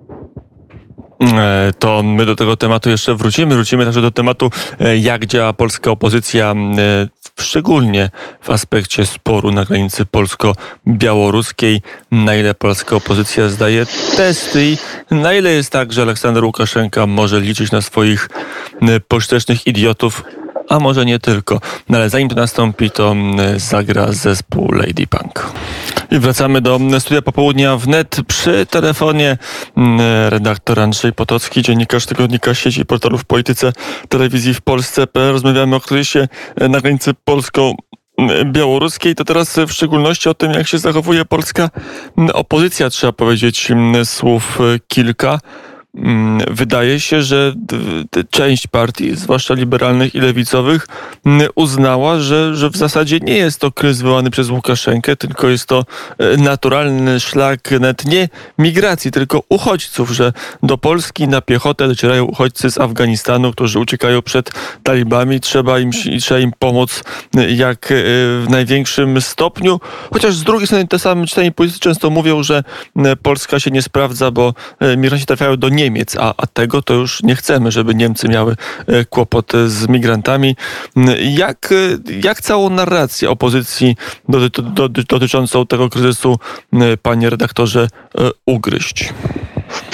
E, 1.32 1.72
to 1.78 2.02
my 2.02 2.26
do 2.26 2.36
tego 2.36 2.56
tematu 2.56 2.90
jeszcze 2.90 3.14
wrócimy. 3.14 3.54
Wrócimy 3.54 3.84
także 3.84 4.02
do 4.02 4.10
tematu, 4.10 4.50
e, 4.80 4.96
jak 4.96 5.26
działa 5.26 5.52
polska 5.52 5.90
opozycja, 5.90 6.54
e, 6.78 7.08
szczególnie 7.40 8.10
w 8.40 8.50
aspekcie 8.50 9.06
sporu 9.06 9.50
na 9.50 9.64
granicy 9.64 10.06
polsko-białoruskiej. 10.06 11.82
Na 12.10 12.34
ile 12.34 12.54
polska 12.54 12.96
opozycja 12.96 13.48
zdaje 13.48 13.86
testy 14.16 14.64
i 14.64 14.76
na 15.10 15.34
ile 15.34 15.50
jest 15.50 15.70
tak, 15.70 15.92
że 15.92 16.02
Aleksander 16.02 16.44
Łukaszenka 16.44 17.06
może 17.06 17.40
liczyć 17.40 17.72
na 17.72 17.82
swoich 17.82 18.28
posztecznych 19.08 19.66
idiotów, 19.66 20.24
a 20.68 20.80
może 20.80 21.04
nie 21.04 21.18
tylko. 21.18 21.60
No 21.88 21.98
ale 21.98 22.10
zanim 22.10 22.28
to 22.28 22.34
nastąpi, 22.34 22.90
to 22.90 23.14
zagra 23.56 24.12
zespół 24.12 24.72
Lady 24.72 25.06
Punk. 25.06 25.52
I 26.10 26.18
wracamy 26.18 26.60
do 26.60 26.80
studia 26.98 27.22
popołudnia 27.22 27.76
wnet. 27.76 28.16
Przy 28.26 28.66
telefonie 28.66 29.38
mm, 29.76 30.00
redaktor 30.28 30.80
Andrzej 30.80 31.12
Potocki, 31.12 31.62
dziennikarz 31.62 32.06
tygodnika 32.06 32.54
sieci 32.54 32.84
portalów 32.84 33.24
Polityce 33.24 33.72
Telewizji 34.08 34.54
w 34.54 34.60
Polsce. 34.60 35.06
Rozmawiamy 35.14 35.76
o 35.76 35.80
kryzysie 35.80 36.28
na 36.68 36.80
granicy 36.80 37.14
polsko-białoruskiej. 37.24 39.14
To 39.14 39.24
teraz 39.24 39.56
w 39.68 39.72
szczególności 39.72 40.28
o 40.28 40.34
tym, 40.34 40.52
jak 40.52 40.68
się 40.68 40.78
zachowuje 40.78 41.24
polska 41.24 41.70
opozycja, 42.32 42.90
trzeba 42.90 43.12
powiedzieć 43.12 43.72
słów 44.04 44.58
kilka. 44.88 45.38
Mm, 45.94 46.40
wydaje 46.50 47.00
się, 47.00 47.22
że 47.22 47.54
część 48.30 48.66
partii, 48.66 49.16
zwłaszcza 49.16 49.54
liberalnych 49.54 50.14
i 50.14 50.20
lewicowych, 50.20 50.86
mm, 51.26 51.48
uznała, 51.54 52.20
że, 52.20 52.56
że 52.56 52.70
w 52.70 52.76
zasadzie 52.76 53.18
nie 53.20 53.36
jest 53.36 53.60
to 53.60 53.72
kryzys 53.72 54.02
wywołany 54.02 54.30
przez 54.30 54.50
Łukaszenkę, 54.50 55.16
tylko 55.16 55.48
jest 55.48 55.66
to 55.66 55.84
e, 56.18 56.36
naturalny 56.36 57.20
szlak 57.20 57.70
nawet 57.70 58.04
nie 58.04 58.28
migracji, 58.58 59.10
tylko 59.10 59.42
uchodźców, 59.48 60.10
że 60.10 60.32
do 60.62 60.78
Polski 60.78 61.28
na 61.28 61.40
piechotę 61.40 61.88
docierają 61.88 62.24
uchodźcy 62.24 62.70
z 62.70 62.80
Afganistanu, 62.80 63.52
którzy 63.52 63.78
uciekają 63.78 64.22
przed 64.22 64.50
talibami. 64.82 65.40
Trzeba 65.40 65.78
im, 65.78 65.90
trzeba 66.20 66.40
im 66.40 66.52
pomóc 66.58 67.04
e, 67.36 67.50
jak 67.50 67.92
e, 67.92 67.94
w 67.94 68.46
największym 68.48 69.20
stopniu. 69.20 69.80
Chociaż 70.12 70.34
z 70.34 70.44
drugiej 70.44 70.66
strony 70.66 70.88
te 70.88 70.98
same 70.98 71.26
czytani 71.26 71.52
politycy 71.52 71.80
często 71.80 72.10
mówią, 72.10 72.42
że 72.42 72.64
Polska 73.22 73.60
się 73.60 73.70
nie 73.70 73.82
sprawdza, 73.82 74.30
bo 74.30 74.54
migranci 74.96 75.26
trafiają 75.26 75.56
do 75.56 75.68
nie 75.68 75.83
Niemiec, 75.84 76.16
a, 76.16 76.34
a 76.36 76.46
tego 76.46 76.82
to 76.82 76.94
już 76.94 77.22
nie 77.22 77.36
chcemy, 77.36 77.70
żeby 77.70 77.94
Niemcy 77.94 78.28
miały 78.28 78.56
e, 78.86 79.04
kłopot 79.04 79.52
z 79.66 79.88
migrantami. 79.88 80.56
Jak, 81.20 81.72
e, 81.72 81.76
jak 82.22 82.40
całą 82.40 82.70
narrację 82.70 83.30
opozycji 83.30 83.96
doty, 84.28 84.62
dotyczącą 85.08 85.66
tego 85.66 85.88
kryzysu, 85.90 86.38
panie 87.02 87.30
redaktorze, 87.30 87.88
e, 88.18 88.30
ugryźć? 88.46 89.12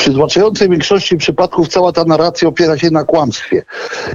W 0.00 0.02
przytłaczającej 0.02 0.68
większości 0.68 1.16
przypadków 1.16 1.68
cała 1.68 1.92
ta 1.92 2.04
narracja 2.04 2.48
opiera 2.48 2.78
się 2.78 2.90
na 2.90 3.04
kłamstwie. 3.04 3.62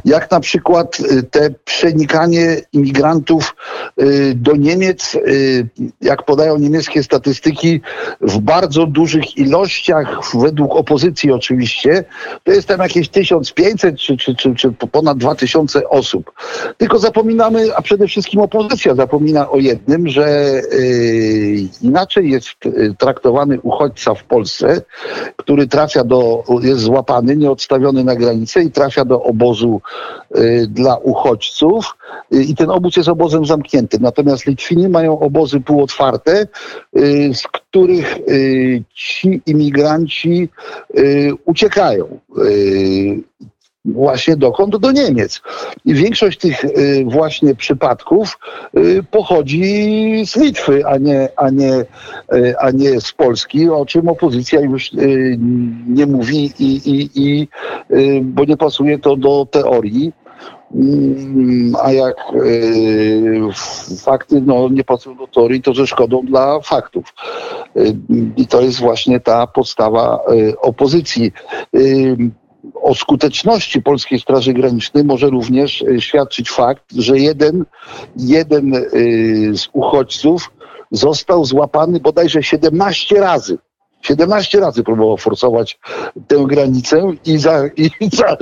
Jak 0.06 0.32
na 0.32 0.40
przykład 0.40 1.00
y, 1.00 1.24
te 1.24 1.50
przenikanie 1.66 2.62
imigrantów 2.74 3.56
y, 4.02 4.34
do 4.36 4.56
Niemiec, 4.56 5.16
y, 5.16 5.68
jak 6.02 6.26
podają 6.26 6.58
niemieckie 6.58 7.04
statystyki, 7.04 7.82
w 8.22 8.40
bardzo 8.40 8.86
dużych 8.86 9.38
ilościach, 9.38 10.20
według 10.34 10.76
opozycji 10.76 11.32
oczywiście, 11.32 12.04
to 12.44 12.52
jest 12.52 12.68
tam 12.68 12.80
jakieś 12.80 13.10
1500 13.10 13.98
czy, 13.98 14.18
czy, 14.18 14.36
czy, 14.36 14.56
czy 14.56 14.72
ponad 14.72 15.18
2000 15.18 15.90
osób. 15.90 16.32
Tylko 16.78 17.00
zapominamy, 17.00 17.76
a 17.76 17.82
przede 17.82 18.08
wszystkim 18.08 18.40
opozycja 18.40 18.96
zapomina 18.96 19.50
o 19.50 19.58
jednym, 19.58 20.08
że 20.08 20.52
inaczej 21.82 22.32
jest 22.32 22.50
traktowany 22.98 23.60
uchodźca 23.62 24.16
w 24.16 24.24
Polsce, 24.24 24.82
który 25.38 25.68
trafia 25.76 26.04
do, 26.04 26.44
jest 26.62 26.82
złapany, 26.82 27.36
nieodstawiony 27.36 28.04
na 28.04 28.16
granicę 28.16 28.64
i 28.64 28.72
trafia 28.72 29.06
do 29.06 29.24
obozu 29.24 29.82
y, 30.38 30.68
dla 30.70 30.98
uchodźców 30.98 31.98
y, 32.34 32.44
i 32.44 32.56
ten 32.56 32.70
obóz 32.70 32.98
jest 32.98 33.10
obozem 33.10 33.46
zamkniętym. 33.46 34.02
Natomiast 34.02 34.46
Litwini 34.46 34.90
mają 34.90 35.20
obozy 35.20 35.60
półotwarte, 35.60 36.48
y, 36.98 37.32
z 37.34 37.44
których 37.48 38.18
y, 38.18 38.84
ci 38.94 39.42
imigranci 39.46 40.50
y, 40.98 41.32
uciekają. 41.46 42.20
Właśnie 43.86 44.38
dokąd? 44.38 44.78
Do 44.78 44.92
Niemiec. 44.92 45.42
I 45.86 45.94
większość 45.94 46.40
tych 46.40 46.66
y, 46.66 47.06
właśnie 47.08 47.56
przypadków 47.56 48.40
y, 48.78 49.04
pochodzi 49.12 50.26
z 50.26 50.36
Litwy, 50.36 50.86
a 50.86 50.98
nie, 50.98 51.30
a 51.38 51.50
nie, 51.50 51.86
y, 52.34 52.56
a 52.60 52.72
nie 52.72 53.02
z 53.02 53.12
Polski, 53.12 53.70
o 53.70 53.86
czym 53.86 54.10
opozycja 54.10 54.62
już 54.62 54.92
nie 55.88 56.06
mówi, 56.06 56.54
i, 56.60 56.76
i, 56.76 57.10
i, 57.16 57.48
bo 58.22 58.46
nie 58.46 58.58
pasuje 58.58 59.00
to 59.00 59.16
do 59.16 59.48
teorii. 59.52 60.14
Mm, 60.76 61.76
a 61.84 61.92
jak 61.92 62.16
fakty 64.04 64.42
no, 64.42 64.70
nie 64.70 64.84
pasują 64.84 65.18
do 65.18 65.28
teorii, 65.28 65.62
to 65.62 65.74
ze 65.74 65.88
szkodą 65.88 66.22
dla 66.26 66.60
faktów. 66.60 67.14
I 68.38 68.48
to 68.48 68.62
jest 68.62 68.80
właśnie 68.80 69.20
ta 69.20 69.48
podstawa 69.48 70.20
opozycji 70.62 71.32
o 72.82 72.96
skuteczności 72.96 73.82
Polskiej 73.82 74.20
Straży 74.20 74.54
Granicznej 74.54 75.04
może 75.04 75.30
również 75.30 75.82
e, 75.82 76.02
świadczyć 76.02 76.50
fakt, 76.50 76.84
że 76.96 77.20
jeden, 77.20 77.66
jeden 78.18 78.76
e, 78.76 78.82
z 79.58 79.70
uchodźców 79.74 80.52
został 80.92 81.46
złapany 81.46 82.00
bodajże 82.00 82.44
17 82.44 83.20
razy 83.20 83.58
17 84.06 84.60
razy 84.60 84.84
próbował 84.84 85.18
forsować 85.18 85.80
tę 86.28 86.46
granicę 86.48 87.12
i, 87.26 87.38
za, 87.38 87.68
i 87.78 87.90
za, 88.18 88.38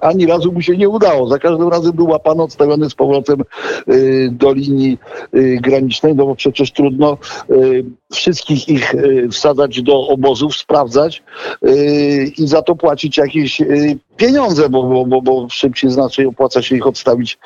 ani 0.00 0.26
razu 0.26 0.52
mu 0.52 0.62
się 0.62 0.76
nie 0.76 0.88
udało. 0.88 1.28
Za 1.28 1.38
każdym 1.38 1.68
razem 1.68 1.92
był 1.92 2.06
łapany, 2.06 2.42
odstawiony 2.42 2.90
z 2.90 2.94
powrotem 2.94 3.40
y, 3.88 4.28
do 4.32 4.52
linii 4.52 4.98
y, 5.34 5.58
granicznej, 5.62 6.14
no 6.14 6.26
bo 6.26 6.34
przecież 6.34 6.72
trudno 6.72 7.18
y, 7.50 7.84
wszystkich 8.12 8.68
ich 8.68 8.94
y, 8.94 9.28
wsadzać 9.32 9.82
do 9.82 10.08
obozów, 10.08 10.56
sprawdzać 10.56 11.22
y, 11.64 12.32
i 12.38 12.46
za 12.46 12.62
to 12.62 12.76
płacić 12.76 13.16
jakieś 13.16 13.60
y, 13.60 13.98
pieniądze, 14.16 14.68
bo, 14.68 14.82
bo, 14.82 15.06
bo, 15.06 15.22
bo 15.22 15.48
szybciej 15.50 15.90
znacznie 15.90 16.28
opłaca 16.28 16.62
się 16.62 16.76
ich 16.76 16.86
odstawić 16.86 17.38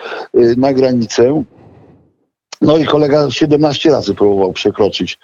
na 0.57 0.73
no 2.61 2.77
i 2.77 2.85
kolega 2.85 3.31
17 3.31 3.91
razy 3.91 4.15
próbował 4.15 4.53
przekroczyć, 4.53 5.19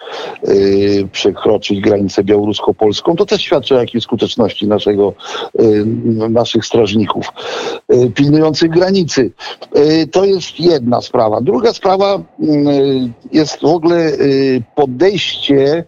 yy, 0.47 1.07
przekroczyć 1.11 1.81
granicę 1.81 2.23
białorusko-polską. 2.23 3.15
To 3.15 3.25
też 3.25 3.41
świadczy 3.41 3.75
o 3.75 3.79
jakiej 3.79 4.01
skuteczności 4.01 4.67
naszego, 4.67 5.13
yy, 5.59 5.85
naszych 6.29 6.65
strażników 6.65 7.25
yy, 7.89 8.11
pilnujących 8.11 8.69
granicy. 8.71 9.31
Yy, 9.75 10.07
to 10.07 10.25
jest 10.25 10.59
jedna 10.59 11.01
sprawa. 11.01 11.41
Druga 11.41 11.73
sprawa 11.73 12.21
yy, 12.39 13.09
jest 13.31 13.61
w 13.61 13.65
ogóle 13.65 14.11
yy, 14.11 14.63
podejście 14.75 15.83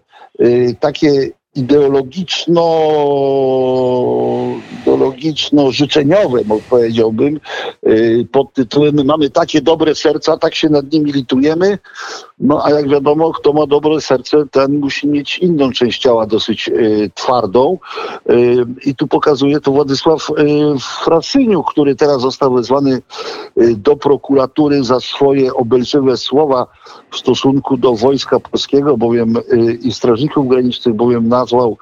takie 0.80 1.30
ideologiczno 1.56 2.64
ideologiczno-życzeniowe, 4.98 6.44
powiedziałbym, 6.70 7.40
y, 7.88 8.28
pod 8.32 8.54
tytułem 8.54 8.96
my 8.96 9.04
mamy 9.04 9.30
takie 9.30 9.62
dobre 9.62 9.96
serca, 9.96 10.38
tak 10.38 10.56
się 10.56 10.70
nad 10.70 10.92
nimi 10.92 11.12
litujemy, 11.12 11.78
no 12.40 12.66
a 12.66 12.72
jak 12.72 12.90
wiadomo, 12.90 13.34
kto 13.34 13.54
ma 13.54 13.66
dobre 13.66 14.02
serce, 14.02 14.46
ten 14.52 14.80
musi 14.80 15.08
mieć 15.08 15.40
inną 15.40 15.72
część 15.72 16.02
ciała 16.02 16.26
dosyć 16.26 16.70
y, 16.70 17.12
twardą. 17.16 17.78
Y, 18.30 18.66
i 18.86 18.96
tu 18.96 19.08
pokazuje 19.08 19.60
to 19.60 19.72
Władysław 19.72 20.28
Frasyniu, 21.04 21.64
który 21.64 21.96
teraz 21.96 22.22
został 22.22 22.54
wezwany 22.54 23.02
do 23.78 23.96
prokuratury 23.96 24.84
za 24.84 25.00
swoje 25.00 25.54
obelżywe 25.54 26.18
słowa 26.18 26.68
w 27.12 27.18
stosunku 27.18 27.78
do 27.78 27.94
Wojska 27.94 28.40
Polskiego, 28.40 28.98
bowiem 28.98 29.34
i 29.82 29.94
strażników 29.94 30.48
granicznych, 30.48 30.96
bowiem 30.96 31.28
nazwał 31.28 31.78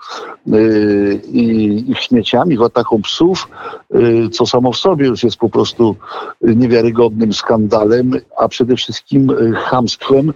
ich 1.88 2.00
śmieciami, 2.00 2.58
wataką 2.58 3.02
psów, 3.02 3.48
y, 3.96 4.30
co 4.30 4.46
samo 4.46 4.72
w 4.72 4.78
sobie 4.78 5.08
już 5.08 5.24
jest 5.24 5.38
po 5.38 5.50
prostu 5.50 5.96
niewiarygodnym 6.42 7.34
skandalem, 7.34 8.12
a 8.38 8.48
przede 8.48 8.76
wszystkim 8.76 9.30
y, 9.30 9.54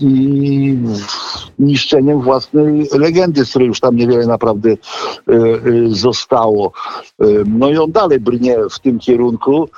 i 0.00 0.78
niszczeniem 1.58 2.20
własnej 2.20 2.88
legendy, 2.98 3.44
z 3.44 3.50
której 3.50 3.68
już 3.68 3.80
tam 3.80 3.96
niewiele 3.96 4.26
naprawdę 4.26 4.76
zostało. 5.88 6.72
No 7.46 7.70
i 7.70 7.76
on 7.76 7.92
dalej 7.92 8.20
brnie 8.20 8.56
w 8.70 8.78
tym 8.78 8.98
kierunku, 8.98 9.68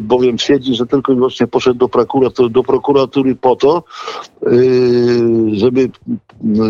bowiem 0.00 0.36
twierdzi, 0.36 0.74
że 0.74 0.86
tylko 0.86 1.12
i 1.12 1.16
wyłącznie 1.16 1.46
poszedł 1.46 1.78
do 1.78 1.88
prokuratury, 1.88 2.50
do 2.50 2.62
prokuratury 2.62 3.34
po 3.34 3.56
to, 3.56 3.84
żeby 5.52 5.90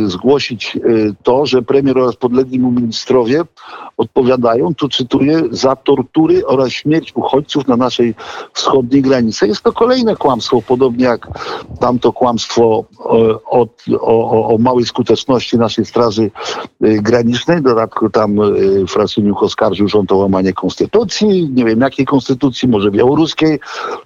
zgłosić 0.06 0.78
to, 1.22 1.46
że 1.46 1.62
premier 1.62 1.98
oraz 1.98 2.16
podlegli 2.16 2.58
mu 2.58 2.70
ministrowie 2.70 3.42
odpowiadają, 3.96 4.74
tu 4.74 4.88
cytuję, 4.88 5.42
za 5.50 5.76
tortury 5.76 6.46
oraz 6.46 6.70
śmierć 6.70 7.12
uchodźców 7.14 7.68
na 7.68 7.76
naszej 7.76 8.14
wschodniej 8.52 9.02
granicy. 9.02 9.46
Jest 9.46 9.62
to 9.62 9.72
kolejne 9.72 10.16
kłamstwo, 10.16 10.62
podobnie 10.62 11.04
jak 11.04 11.28
tamto 11.80 12.12
kłamstwo 12.12 12.84
o, 13.44 13.66
o, 14.00 14.54
o 14.54 14.58
małej 14.58 14.84
skuteczności 14.84 15.58
naszej 15.58 15.84
Straży 15.84 16.22
y, 16.22 16.30
Granicznej. 17.02 17.58
W 17.58 17.62
dodatku 17.62 18.10
tam 18.10 18.40
y, 18.40 18.86
Frasyniuk 18.86 19.42
oskarżył 19.42 19.88
rząd 19.88 20.12
o 20.12 20.16
łamanie 20.16 20.52
konstytucji, 20.52 21.50
nie 21.50 21.64
wiem 21.64 21.80
jakiej 21.80 22.06
konstytucji, 22.06 22.68
może 22.68 22.90
białoruskiej, 22.90 23.60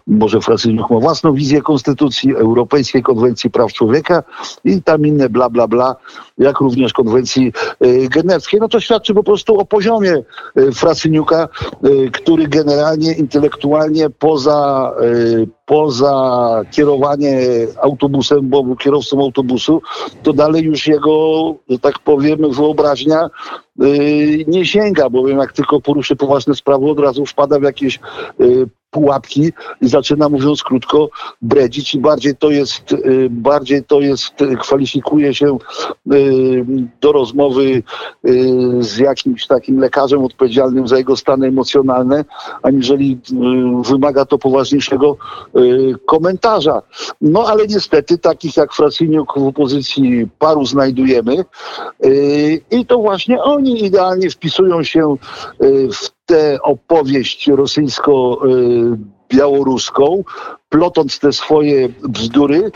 może 0.07 0.41
Frasyniuk 0.41 0.91
ma 0.91 0.99
własną 1.01 1.33
wizję 1.33 1.63
konstytucji, 1.63 2.37
Europejskiej 2.37 3.03
Konwencji 3.03 3.51
Praw 3.51 3.73
Człowieka 3.73 4.23
i 4.65 4.83
tam 4.83 5.07
inne 5.07 5.29
bla, 5.29 5.51
bla, 5.51 5.69
bla, 5.69 5.97
jak 6.39 6.61
również 6.61 6.93
konwencji 6.93 7.53
genewskiej. 8.11 8.61
No 8.61 8.69
to 8.69 8.81
świadczy 8.81 9.15
po 9.15 9.23
prostu 9.23 9.59
o 9.59 9.65
poziomie 9.65 10.23
Frasyniuka, 10.75 11.49
który 12.13 12.49
generalnie 12.49 13.13
intelektualnie 13.13 14.11
poza, 14.11 14.93
poza 15.71 16.63
kierowanie 16.71 17.41
autobusem, 17.83 18.49
bo 18.49 18.63
był 18.63 18.77
kierowcą 18.77 19.21
autobusu, 19.21 19.83
to 20.23 20.33
dalej 20.33 20.63
już 20.65 20.87
jego, 20.87 21.55
że 21.69 21.79
tak 21.79 21.99
powiem, 21.99 22.53
wyobraźnia 22.53 23.31
nie 24.47 24.67
sięga, 24.67 25.11
bowiem 25.11 25.39
jak 25.39 25.53
tylko 25.53 25.81
poruszy 25.81 26.17
poważne 26.17 26.55
sprawy, 26.55 26.91
od 26.91 27.01
razu 27.01 27.27
wpada 27.27 27.59
w 27.59 27.63
jakieś 27.63 28.01
yy, 28.39 28.69
pułapki 28.91 29.53
i 29.81 29.89
zaczyna, 29.89 30.29
mówiąc 30.29 30.63
krótko, 30.63 31.09
bredzić 31.43 31.95
i 31.95 31.99
bardziej 31.99 32.37
to 32.37 32.51
jest, 32.51 32.93
y, 32.93 33.29
bardziej 33.31 33.85
to 33.85 34.01
jest, 34.01 34.35
kwalifikuje 34.61 35.35
się 35.35 35.59
do 37.01 37.13
rozmowy 37.13 37.83
z 38.81 38.99
jakimś 38.99 39.47
takim 39.47 39.81
lekarzem 39.81 40.25
odpowiedzialnym 40.25 40.89
za 40.89 40.97
jego 40.99 41.17
stany 41.17 41.47
emocjonalne, 41.47 42.25
aniżeli 42.63 43.19
wymaga 43.85 44.25
to 44.25 44.39
poważniejszego 44.39 45.17
komentarza. 46.07 46.83
No 47.21 47.47
ale 47.47 47.67
niestety 47.67 48.19
takich 48.19 48.57
jak 48.57 48.73
Frasyniuk 48.73 49.39
w 49.39 49.47
opozycji 49.47 50.29
paru 50.39 50.67
znajdujemy 50.67 51.45
i 52.71 52.87
to 52.87 52.99
właśnie 52.99 53.43
oni 53.61 53.85
idealnie 53.85 54.31
wpisują 54.31 54.83
się 54.83 55.17
w 55.93 56.11
tę 56.27 56.59
opowieść 56.63 57.49
rosyjsko-białoruską, 57.49 60.25
plotąc 60.69 61.19
te 61.19 61.33
swoje 61.33 61.89
bzdury, 62.03 62.71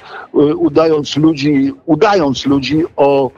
udając 0.57 1.17
ludzi, 1.17 1.73
udając 1.87 2.47
ludzi 2.47 2.83
o 2.97 3.31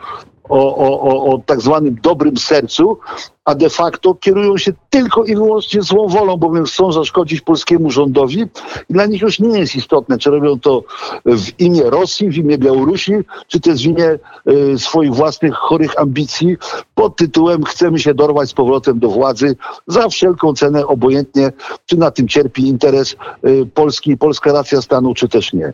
o, 0.48 0.76
o, 0.76 1.00
o, 1.00 1.34
o 1.34 1.38
tak 1.46 1.60
zwanym 1.60 1.96
dobrym 2.02 2.36
sercu, 2.36 2.98
a 3.44 3.54
de 3.54 3.70
facto 3.70 4.14
kierują 4.14 4.58
się 4.58 4.72
tylko 4.90 5.24
i 5.24 5.34
wyłącznie 5.34 5.82
złą 5.82 6.08
wolą, 6.08 6.36
bowiem 6.36 6.64
chcą 6.64 6.92
zaszkodzić 6.92 7.40
polskiemu 7.40 7.90
rządowi 7.90 8.40
i 8.88 8.92
dla 8.92 9.06
nich 9.06 9.22
już 9.22 9.40
nie 9.40 9.58
jest 9.58 9.76
istotne, 9.76 10.18
czy 10.18 10.30
robią 10.30 10.60
to 10.60 10.82
w 11.26 11.60
imię 11.60 11.82
Rosji, 11.84 12.28
w 12.28 12.36
imię 12.36 12.58
Białorusi, 12.58 13.12
czy 13.48 13.60
też 13.60 13.82
w 13.82 13.86
imię 13.86 14.18
y, 14.50 14.78
swoich 14.78 15.14
własnych 15.14 15.54
chorych 15.54 16.00
ambicji 16.00 16.56
pod 16.94 17.16
tytułem 17.16 17.64
chcemy 17.64 17.98
się 17.98 18.14
dorwać 18.14 18.48
z 18.48 18.54
powrotem 18.54 18.98
do 18.98 19.08
władzy 19.08 19.56
za 19.86 20.08
wszelką 20.08 20.54
cenę, 20.54 20.86
obojętnie 20.86 21.52
czy 21.86 21.96
na 21.96 22.10
tym 22.10 22.28
cierpi 22.28 22.68
interes 22.68 23.16
y, 23.46 23.66
Polski, 23.74 24.16
polska 24.16 24.52
racja 24.52 24.82
stanu, 24.82 25.14
czy 25.14 25.28
też 25.28 25.52
nie. 25.52 25.72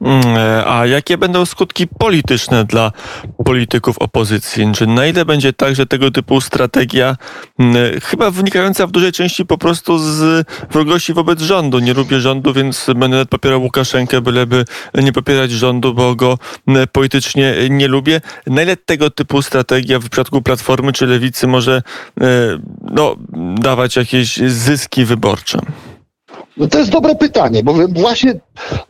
Mm, 0.00 0.24
a 0.66 0.86
jakie 0.86 1.18
będą 1.18 1.46
skutki 1.46 1.86
polityczne 1.86 2.64
dla 2.64 2.92
polityków 3.44 3.98
opozycji? 3.98 4.64
Czy 4.74 4.86
na 4.86 5.06
ile 5.06 5.24
będzie 5.24 5.52
tak, 5.52 5.76
że 5.76 5.86
tego 5.86 6.10
typu 6.10 6.40
strategia, 6.40 7.16
mm, 7.58 8.00
chyba 8.00 8.30
wynikająca 8.30 8.86
w 8.86 8.90
dużej 8.90 9.12
części 9.12 9.46
po 9.46 9.58
prostu 9.58 9.98
z 9.98 10.48
wrogości 10.70 11.14
wobec 11.14 11.40
rządu? 11.40 11.78
Nie 11.78 11.94
lubię 11.94 12.20
rządu, 12.20 12.52
więc 12.52 12.86
będę 12.96 13.26
popierał 13.26 13.62
Łukaszenkę, 13.62 14.20
byleby 14.20 14.64
nie 14.94 15.12
popierać 15.12 15.50
rządu, 15.50 15.94
bo 15.94 16.14
go 16.14 16.38
mm, 16.66 16.86
politycznie 16.92 17.54
nie 17.70 17.88
lubię. 17.88 18.20
Na 18.46 18.62
ile 18.62 18.76
tego 18.76 19.10
typu 19.10 19.42
strategia 19.42 19.98
w 19.98 20.08
przypadku 20.08 20.42
Platformy 20.42 20.92
czy 20.92 21.06
Lewicy 21.06 21.46
może 21.46 21.82
no, 22.80 23.16
dawać 23.54 23.96
jakieś 23.96 24.36
zyski 24.36 25.04
wyborcze? 25.04 25.58
No 26.56 26.66
to 26.66 26.78
jest 26.78 26.90
dobre 26.90 27.14
pytanie, 27.14 27.62
bo 27.62 27.74
właśnie 27.88 28.34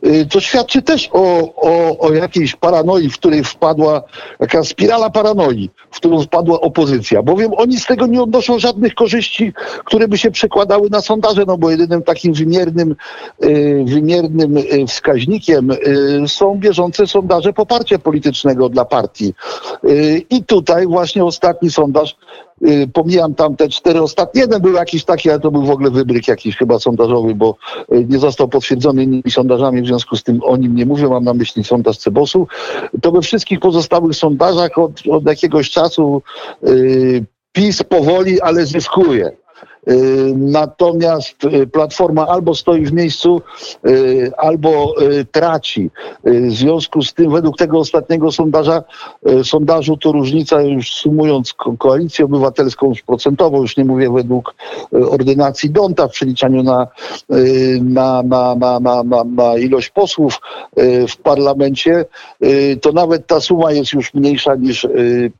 y, 0.05 0.25
to 0.25 0.39
świadczy 0.39 0.81
też 0.81 1.09
o, 1.11 1.53
o, 1.55 1.99
o 1.99 2.13
jakiejś 2.13 2.55
paranoi, 2.55 3.09
w 3.09 3.13
której 3.13 3.43
wpadła, 3.43 4.03
jaka 4.39 4.63
spirala 4.63 5.09
paranoi, 5.09 5.69
w 5.91 5.95
którą 5.95 6.21
wpadła 6.21 6.61
opozycja, 6.61 7.23
bowiem 7.23 7.51
oni 7.57 7.79
z 7.79 7.85
tego 7.85 8.07
nie 8.07 8.21
odnoszą 8.21 8.59
żadnych 8.59 8.95
korzyści, 8.95 9.53
które 9.85 10.07
by 10.07 10.17
się 10.17 10.31
przekładały 10.31 10.89
na 10.89 11.01
sondaże, 11.01 11.43
no 11.47 11.57
bo 11.57 11.69
jedynym 11.71 12.03
takim 12.03 12.33
wymiernym, 12.33 12.95
y, 13.43 13.83
wymiernym 13.87 14.57
y, 14.57 14.87
wskaźnikiem 14.87 15.69
są 16.27 16.55
bieżące 16.55 17.07
sondaże 17.07 17.53
poparcia 17.53 17.99
politycznego 17.99 18.69
dla 18.69 18.85
partii. 18.85 19.33
I 20.29 20.43
tutaj 20.43 20.87
właśnie 20.87 21.25
ostatni 21.25 21.71
sondaż 21.71 22.15
pomijam 22.93 23.35
tam 23.35 23.55
te 23.55 23.69
cztery 23.69 24.01
ostatnie. 24.01 24.41
Jeden 24.41 24.61
był 24.61 24.73
jakiś 24.73 25.05
taki, 25.05 25.29
ale 25.29 25.39
to 25.39 25.51
był 25.51 25.61
w 25.61 25.69
ogóle 25.69 25.89
wybryk 25.89 26.27
jakiś 26.27 26.57
chyba 26.57 26.79
sondażowy, 26.79 27.35
bo 27.35 27.56
nie 27.89 28.19
został 28.19 28.47
potwierdzony 28.47 29.03
innymi 29.03 29.31
sondażami, 29.31 29.81
w 29.81 29.87
związku 29.87 30.15
z 30.15 30.23
tym 30.23 30.43
o 30.43 30.57
nim 30.57 30.75
nie 30.75 30.85
mówię, 30.85 31.07
mam 31.07 31.23
na 31.23 31.33
myśli 31.33 31.63
sondaż 31.63 31.97
Cebosu. 31.97 32.47
To 33.01 33.11
we 33.11 33.21
wszystkich 33.21 33.59
pozostałych 33.59 34.15
sondażach 34.15 34.77
od, 34.77 34.91
od 35.11 35.25
jakiegoś 35.25 35.69
czasu 35.69 36.21
yy, 36.63 37.25
PiS 37.51 37.83
powoli, 37.83 38.41
ale 38.41 38.65
zyskuje. 38.65 39.31
Y, 39.89 40.33
natomiast 40.35 41.43
y, 41.43 41.67
Platforma 41.67 42.27
albo 42.27 42.55
stoi 42.55 42.85
w 42.85 42.93
miejscu, 42.93 43.41
y, 43.87 44.31
albo 44.37 44.95
traci. 45.31 45.89
W 46.23 46.51
związku 46.51 47.01
z 47.01 47.13
tym, 47.13 47.31
według 47.31 47.57
tego 47.57 47.79
ostatniego 47.79 48.31
sondaża, 48.31 48.83
sondażu, 49.43 49.97
to 49.97 50.11
różnica 50.11 50.61
już 50.61 50.93
sumując 50.93 51.53
koalicję 51.79 52.25
obywatelską 52.25 52.89
już 52.89 53.01
procentową, 53.01 53.61
już 53.61 53.77
nie 53.77 53.85
mówię 53.85 54.09
według 54.09 54.55
ordynacji 54.91 55.69
Donta 55.69 56.07
w 56.07 56.11
przeliczaniu 56.11 56.63
na, 56.63 56.87
na, 57.81 58.23
na, 58.23 58.55
na, 58.55 58.79
na, 58.79 59.03
na, 59.03 59.23
na 59.23 59.57
ilość 59.57 59.89
posłów 59.89 60.41
w 61.09 61.17
parlamencie, 61.23 62.05
to 62.81 62.91
nawet 62.91 63.27
ta 63.27 63.39
suma 63.39 63.71
jest 63.71 63.93
już 63.93 64.13
mniejsza 64.13 64.55
niż 64.55 64.87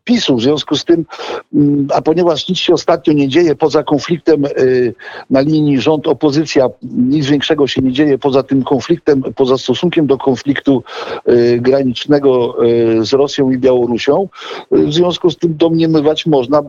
PiSu. 0.03 0.35
W 0.35 0.41
związku 0.41 0.75
z 0.75 0.85
tym, 0.85 1.05
mm, 1.53 1.87
a 1.93 2.01
ponieważ 2.01 2.49
nic 2.49 2.57
się 2.57 2.73
ostatnio 2.73 3.13
nie 3.13 3.27
dzieje 3.27 3.55
poza 3.55 3.83
konfliktem 3.83 4.36
Y, 4.45 4.93
na 5.29 5.41
linii 5.41 5.81
rząd-opozycja 5.81 6.69
nic 6.81 7.25
większego 7.25 7.67
się 7.67 7.81
nie 7.81 7.91
dzieje 7.91 8.17
poza 8.17 8.43
tym 8.43 8.63
konfliktem, 8.63 9.23
poza 9.35 9.57
stosunkiem 9.57 10.07
do 10.07 10.17
konfliktu 10.17 10.83
y, 11.29 11.59
granicznego 11.61 12.57
y, 12.65 13.05
z 13.05 13.13
Rosją 13.13 13.51
i 13.51 13.57
Białorusią. 13.57 14.29
W 14.71 14.93
związku 14.93 15.29
z 15.29 15.37
tym 15.37 15.57
domniemywać 15.57 16.25
można, 16.25 16.61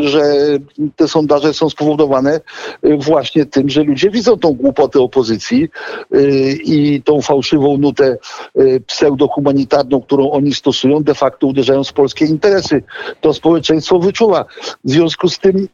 że 0.00 0.22
te 0.96 1.08
sondaże 1.08 1.54
są 1.54 1.70
spowodowane 1.70 2.40
właśnie 2.98 3.46
tym, 3.46 3.68
że 3.68 3.82
ludzie 3.82 4.10
widzą 4.10 4.36
tą 4.36 4.52
głupotę 4.52 5.00
opozycji 5.00 5.68
i 6.64 7.02
tą 7.04 7.20
fałszywą 7.20 7.78
nutę 7.78 8.18
pseudohumanitarną, 8.86 10.00
którą 10.00 10.30
oni 10.30 10.54
stosują, 10.54 11.02
de 11.02 11.14
facto 11.14 11.46
uderzając 11.46 11.88
w 11.88 11.92
polskie 11.92 12.24
interesy. 12.24 12.82
To 13.20 13.34
społeczeństwo 13.34 13.98
wyczuwa. 13.98 14.44
W 14.84 14.90
związku 14.90 15.28
z 15.28 15.38
tym 15.38 15.68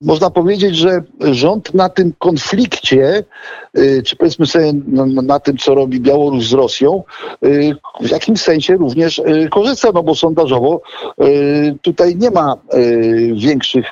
można 0.00 0.30
powiedzieć, 0.30 0.76
że 0.76 1.02
rząd 1.20 1.74
na 1.74 1.88
tym 1.88 2.12
konflikcie, 2.18 3.24
czy 4.04 4.16
powiedzmy 4.16 4.46
sobie 4.46 4.72
na, 4.86 5.06
na, 5.06 5.40
tym, 5.40 5.56
co 5.56 5.74
robi 5.74 6.00
Białoruś 6.00 6.46
z 6.48 6.52
Rosją, 6.52 7.02
y, 7.44 7.76
w 8.00 8.10
jakimś 8.10 8.40
sensie 8.40 8.76
również 8.76 9.18
y, 9.18 9.48
korzysta, 9.50 9.90
no 9.94 10.02
bo 10.02 10.14
sondażowo 10.14 10.80
tutaj 11.82 12.16
nie 12.16 12.30
ma 12.30 12.56
większych 13.34 13.86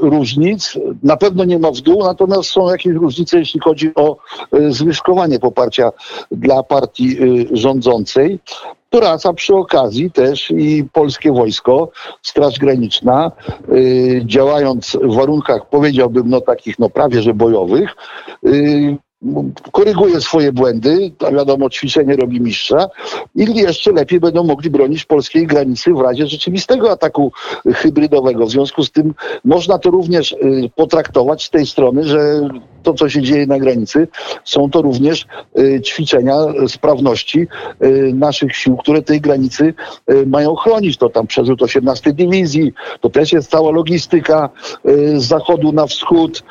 różnic. 0.00 0.78
Na 1.02 1.16
pewno 1.16 1.44
nie 1.44 1.58
ma 1.58 1.70
w 1.70 1.80
dół, 1.80 2.04
natomiast 2.04 2.50
są 2.50 2.70
jakieś 2.70 2.92
różnice, 2.92 3.38
jeśli 3.38 3.60
chodzi 3.60 3.94
o 3.94 4.16
zwyżkowanie 4.68 5.38
poparcia 5.38 5.90
dla 6.30 6.62
partii 6.62 7.18
rządzącej 7.52 8.38
to 8.90 9.00
raz, 9.00 9.22
przy 9.36 9.56
okazji 9.56 10.10
też 10.10 10.50
i 10.50 10.84
polskie 10.92 11.32
wojsko, 11.32 11.90
Straż 12.22 12.58
Graniczna, 12.58 13.32
y, 13.72 14.22
działając 14.24 14.96
w 15.02 15.14
warunkach, 15.14 15.68
powiedziałbym, 15.68 16.30
no 16.30 16.40
takich 16.40 16.78
no 16.78 16.90
prawie 16.90 17.22
że 17.22 17.34
bojowych, 17.34 17.90
y, 17.90 18.29
koryguje 19.72 20.20
swoje 20.20 20.52
błędy, 20.52 21.12
to 21.18 21.32
wiadomo, 21.32 21.70
ćwiczenie 21.70 22.16
robi 22.16 22.40
mistrza 22.40 22.88
i 23.34 23.54
jeszcze 23.54 23.92
lepiej 23.92 24.20
będą 24.20 24.44
mogli 24.44 24.70
bronić 24.70 25.04
polskiej 25.04 25.46
granicy 25.46 25.94
w 25.94 26.00
razie 26.00 26.26
rzeczywistego 26.26 26.90
ataku 26.90 27.32
hybrydowego. 27.74 28.46
W 28.46 28.50
związku 28.50 28.84
z 28.84 28.90
tym 28.90 29.14
można 29.44 29.78
to 29.78 29.90
również 29.90 30.32
y, 30.32 30.70
potraktować 30.76 31.44
z 31.44 31.50
tej 31.50 31.66
strony, 31.66 32.04
że 32.04 32.48
to, 32.82 32.94
co 32.94 33.08
się 33.08 33.22
dzieje 33.22 33.46
na 33.46 33.58
granicy, 33.58 34.08
są 34.44 34.70
to 34.70 34.82
również 34.82 35.26
y, 35.58 35.80
ćwiczenia 35.80 36.36
sprawności 36.68 37.46
y, 37.84 38.12
naszych 38.14 38.56
sił, 38.56 38.76
które 38.76 39.02
tej 39.02 39.20
granicy 39.20 39.74
mają 40.26 40.56
chronić. 40.56 40.96
To 40.96 41.08
tam 41.08 41.26
przerzut 41.26 41.62
18 41.62 42.12
dywizji, 42.12 42.72
to 43.00 43.10
też 43.10 43.32
jest 43.32 43.50
cała 43.50 43.70
logistyka 43.70 44.50
z 45.16 45.24
zachodu 45.24 45.72
na 45.72 45.86
wschód. 45.86 46.42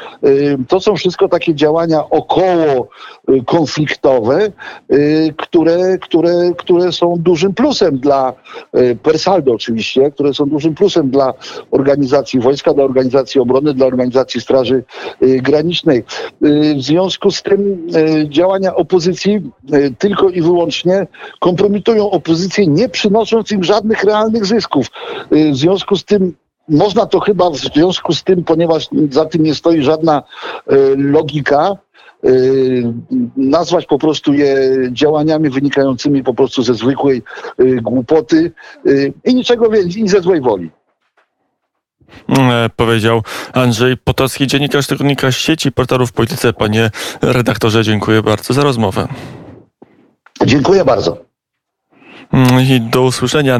To 0.67 0.79
są 0.79 0.95
wszystko 0.95 1.29
takie 1.29 1.55
działania 1.55 2.09
około 2.09 2.87
Y, 3.29 3.43
konfliktowe, 3.45 4.51
y, 4.93 5.33
które, 5.37 5.97
które, 5.97 6.51
które 6.57 6.91
są 6.91 7.15
dużym 7.17 7.53
plusem 7.53 7.97
dla 7.97 8.33
y, 8.77 8.97
Persaldo 9.03 9.53
oczywiście, 9.53 10.11
które 10.11 10.33
są 10.33 10.45
dużym 10.45 10.75
plusem 10.75 11.09
dla 11.09 11.33
organizacji 11.71 12.39
wojska, 12.39 12.73
dla 12.73 12.83
organizacji 12.83 13.41
obrony, 13.41 13.73
dla 13.73 13.85
organizacji 13.85 14.41
Straży 14.41 14.83
Granicznej. 15.21 16.03
W 16.41 16.81
związku 16.81 17.31
z 17.31 17.43
tym 17.43 17.87
działania 18.29 18.75
opozycji 18.75 19.51
tylko 19.97 20.29
i 20.29 20.41
wyłącznie 20.41 21.07
kompromitują 21.39 22.11
opozycję, 22.11 22.67
nie 22.67 22.89
przynosząc 22.89 23.51
im 23.51 23.63
żadnych 23.63 24.03
realnych 24.03 24.45
zysków. 24.45 24.87
W 25.31 25.55
związku 25.55 25.95
z 25.95 26.05
tym 26.05 26.35
można 26.69 27.05
to 27.05 27.19
chyba 27.19 27.49
w 27.49 27.57
związku 27.57 28.13
z 28.13 28.23
tym, 28.23 28.43
ponieważ 28.43 28.87
za 29.09 29.25
tym 29.25 29.43
nie 29.43 29.55
stoi 29.55 29.81
żadna 29.81 30.23
logika, 30.97 31.75
y, 32.25 32.93
nazwać 33.37 33.85
po 33.85 33.99
prostu 33.99 34.33
je 34.33 34.57
działaniami 34.91 35.49
wynikającymi 35.49 36.23
po 36.23 36.33
prostu 36.33 36.63
ze 36.63 36.73
zwykłej 36.73 37.21
y, 37.61 37.81
głupoty 37.81 38.51
y, 38.87 39.13
i 39.25 39.35
niczego 39.35 39.69
więcej, 39.69 40.03
i 40.03 40.07
ze 40.07 40.21
złej 40.21 40.41
woli. 40.41 40.69
E, 42.29 42.69
Powiedział 42.75 43.23
Andrzej 43.53 43.97
Potocki, 43.97 44.47
dziennikarz 44.47 44.87
tygodnika 44.87 45.31
sieci 45.31 45.71
portalów 45.71 46.09
w 46.09 46.13
polityce. 46.13 46.53
Panie 46.53 46.91
redaktorze, 47.21 47.83
dziękuję 47.83 48.23
bardzo 48.23 48.53
za 48.53 48.63
rozmowę. 48.63 49.07
Dziękuję 50.45 50.85
bardzo. 50.85 51.29
Mm, 52.33 52.61
I 52.61 52.81
do 52.81 53.01
usłyszenia. 53.01 53.57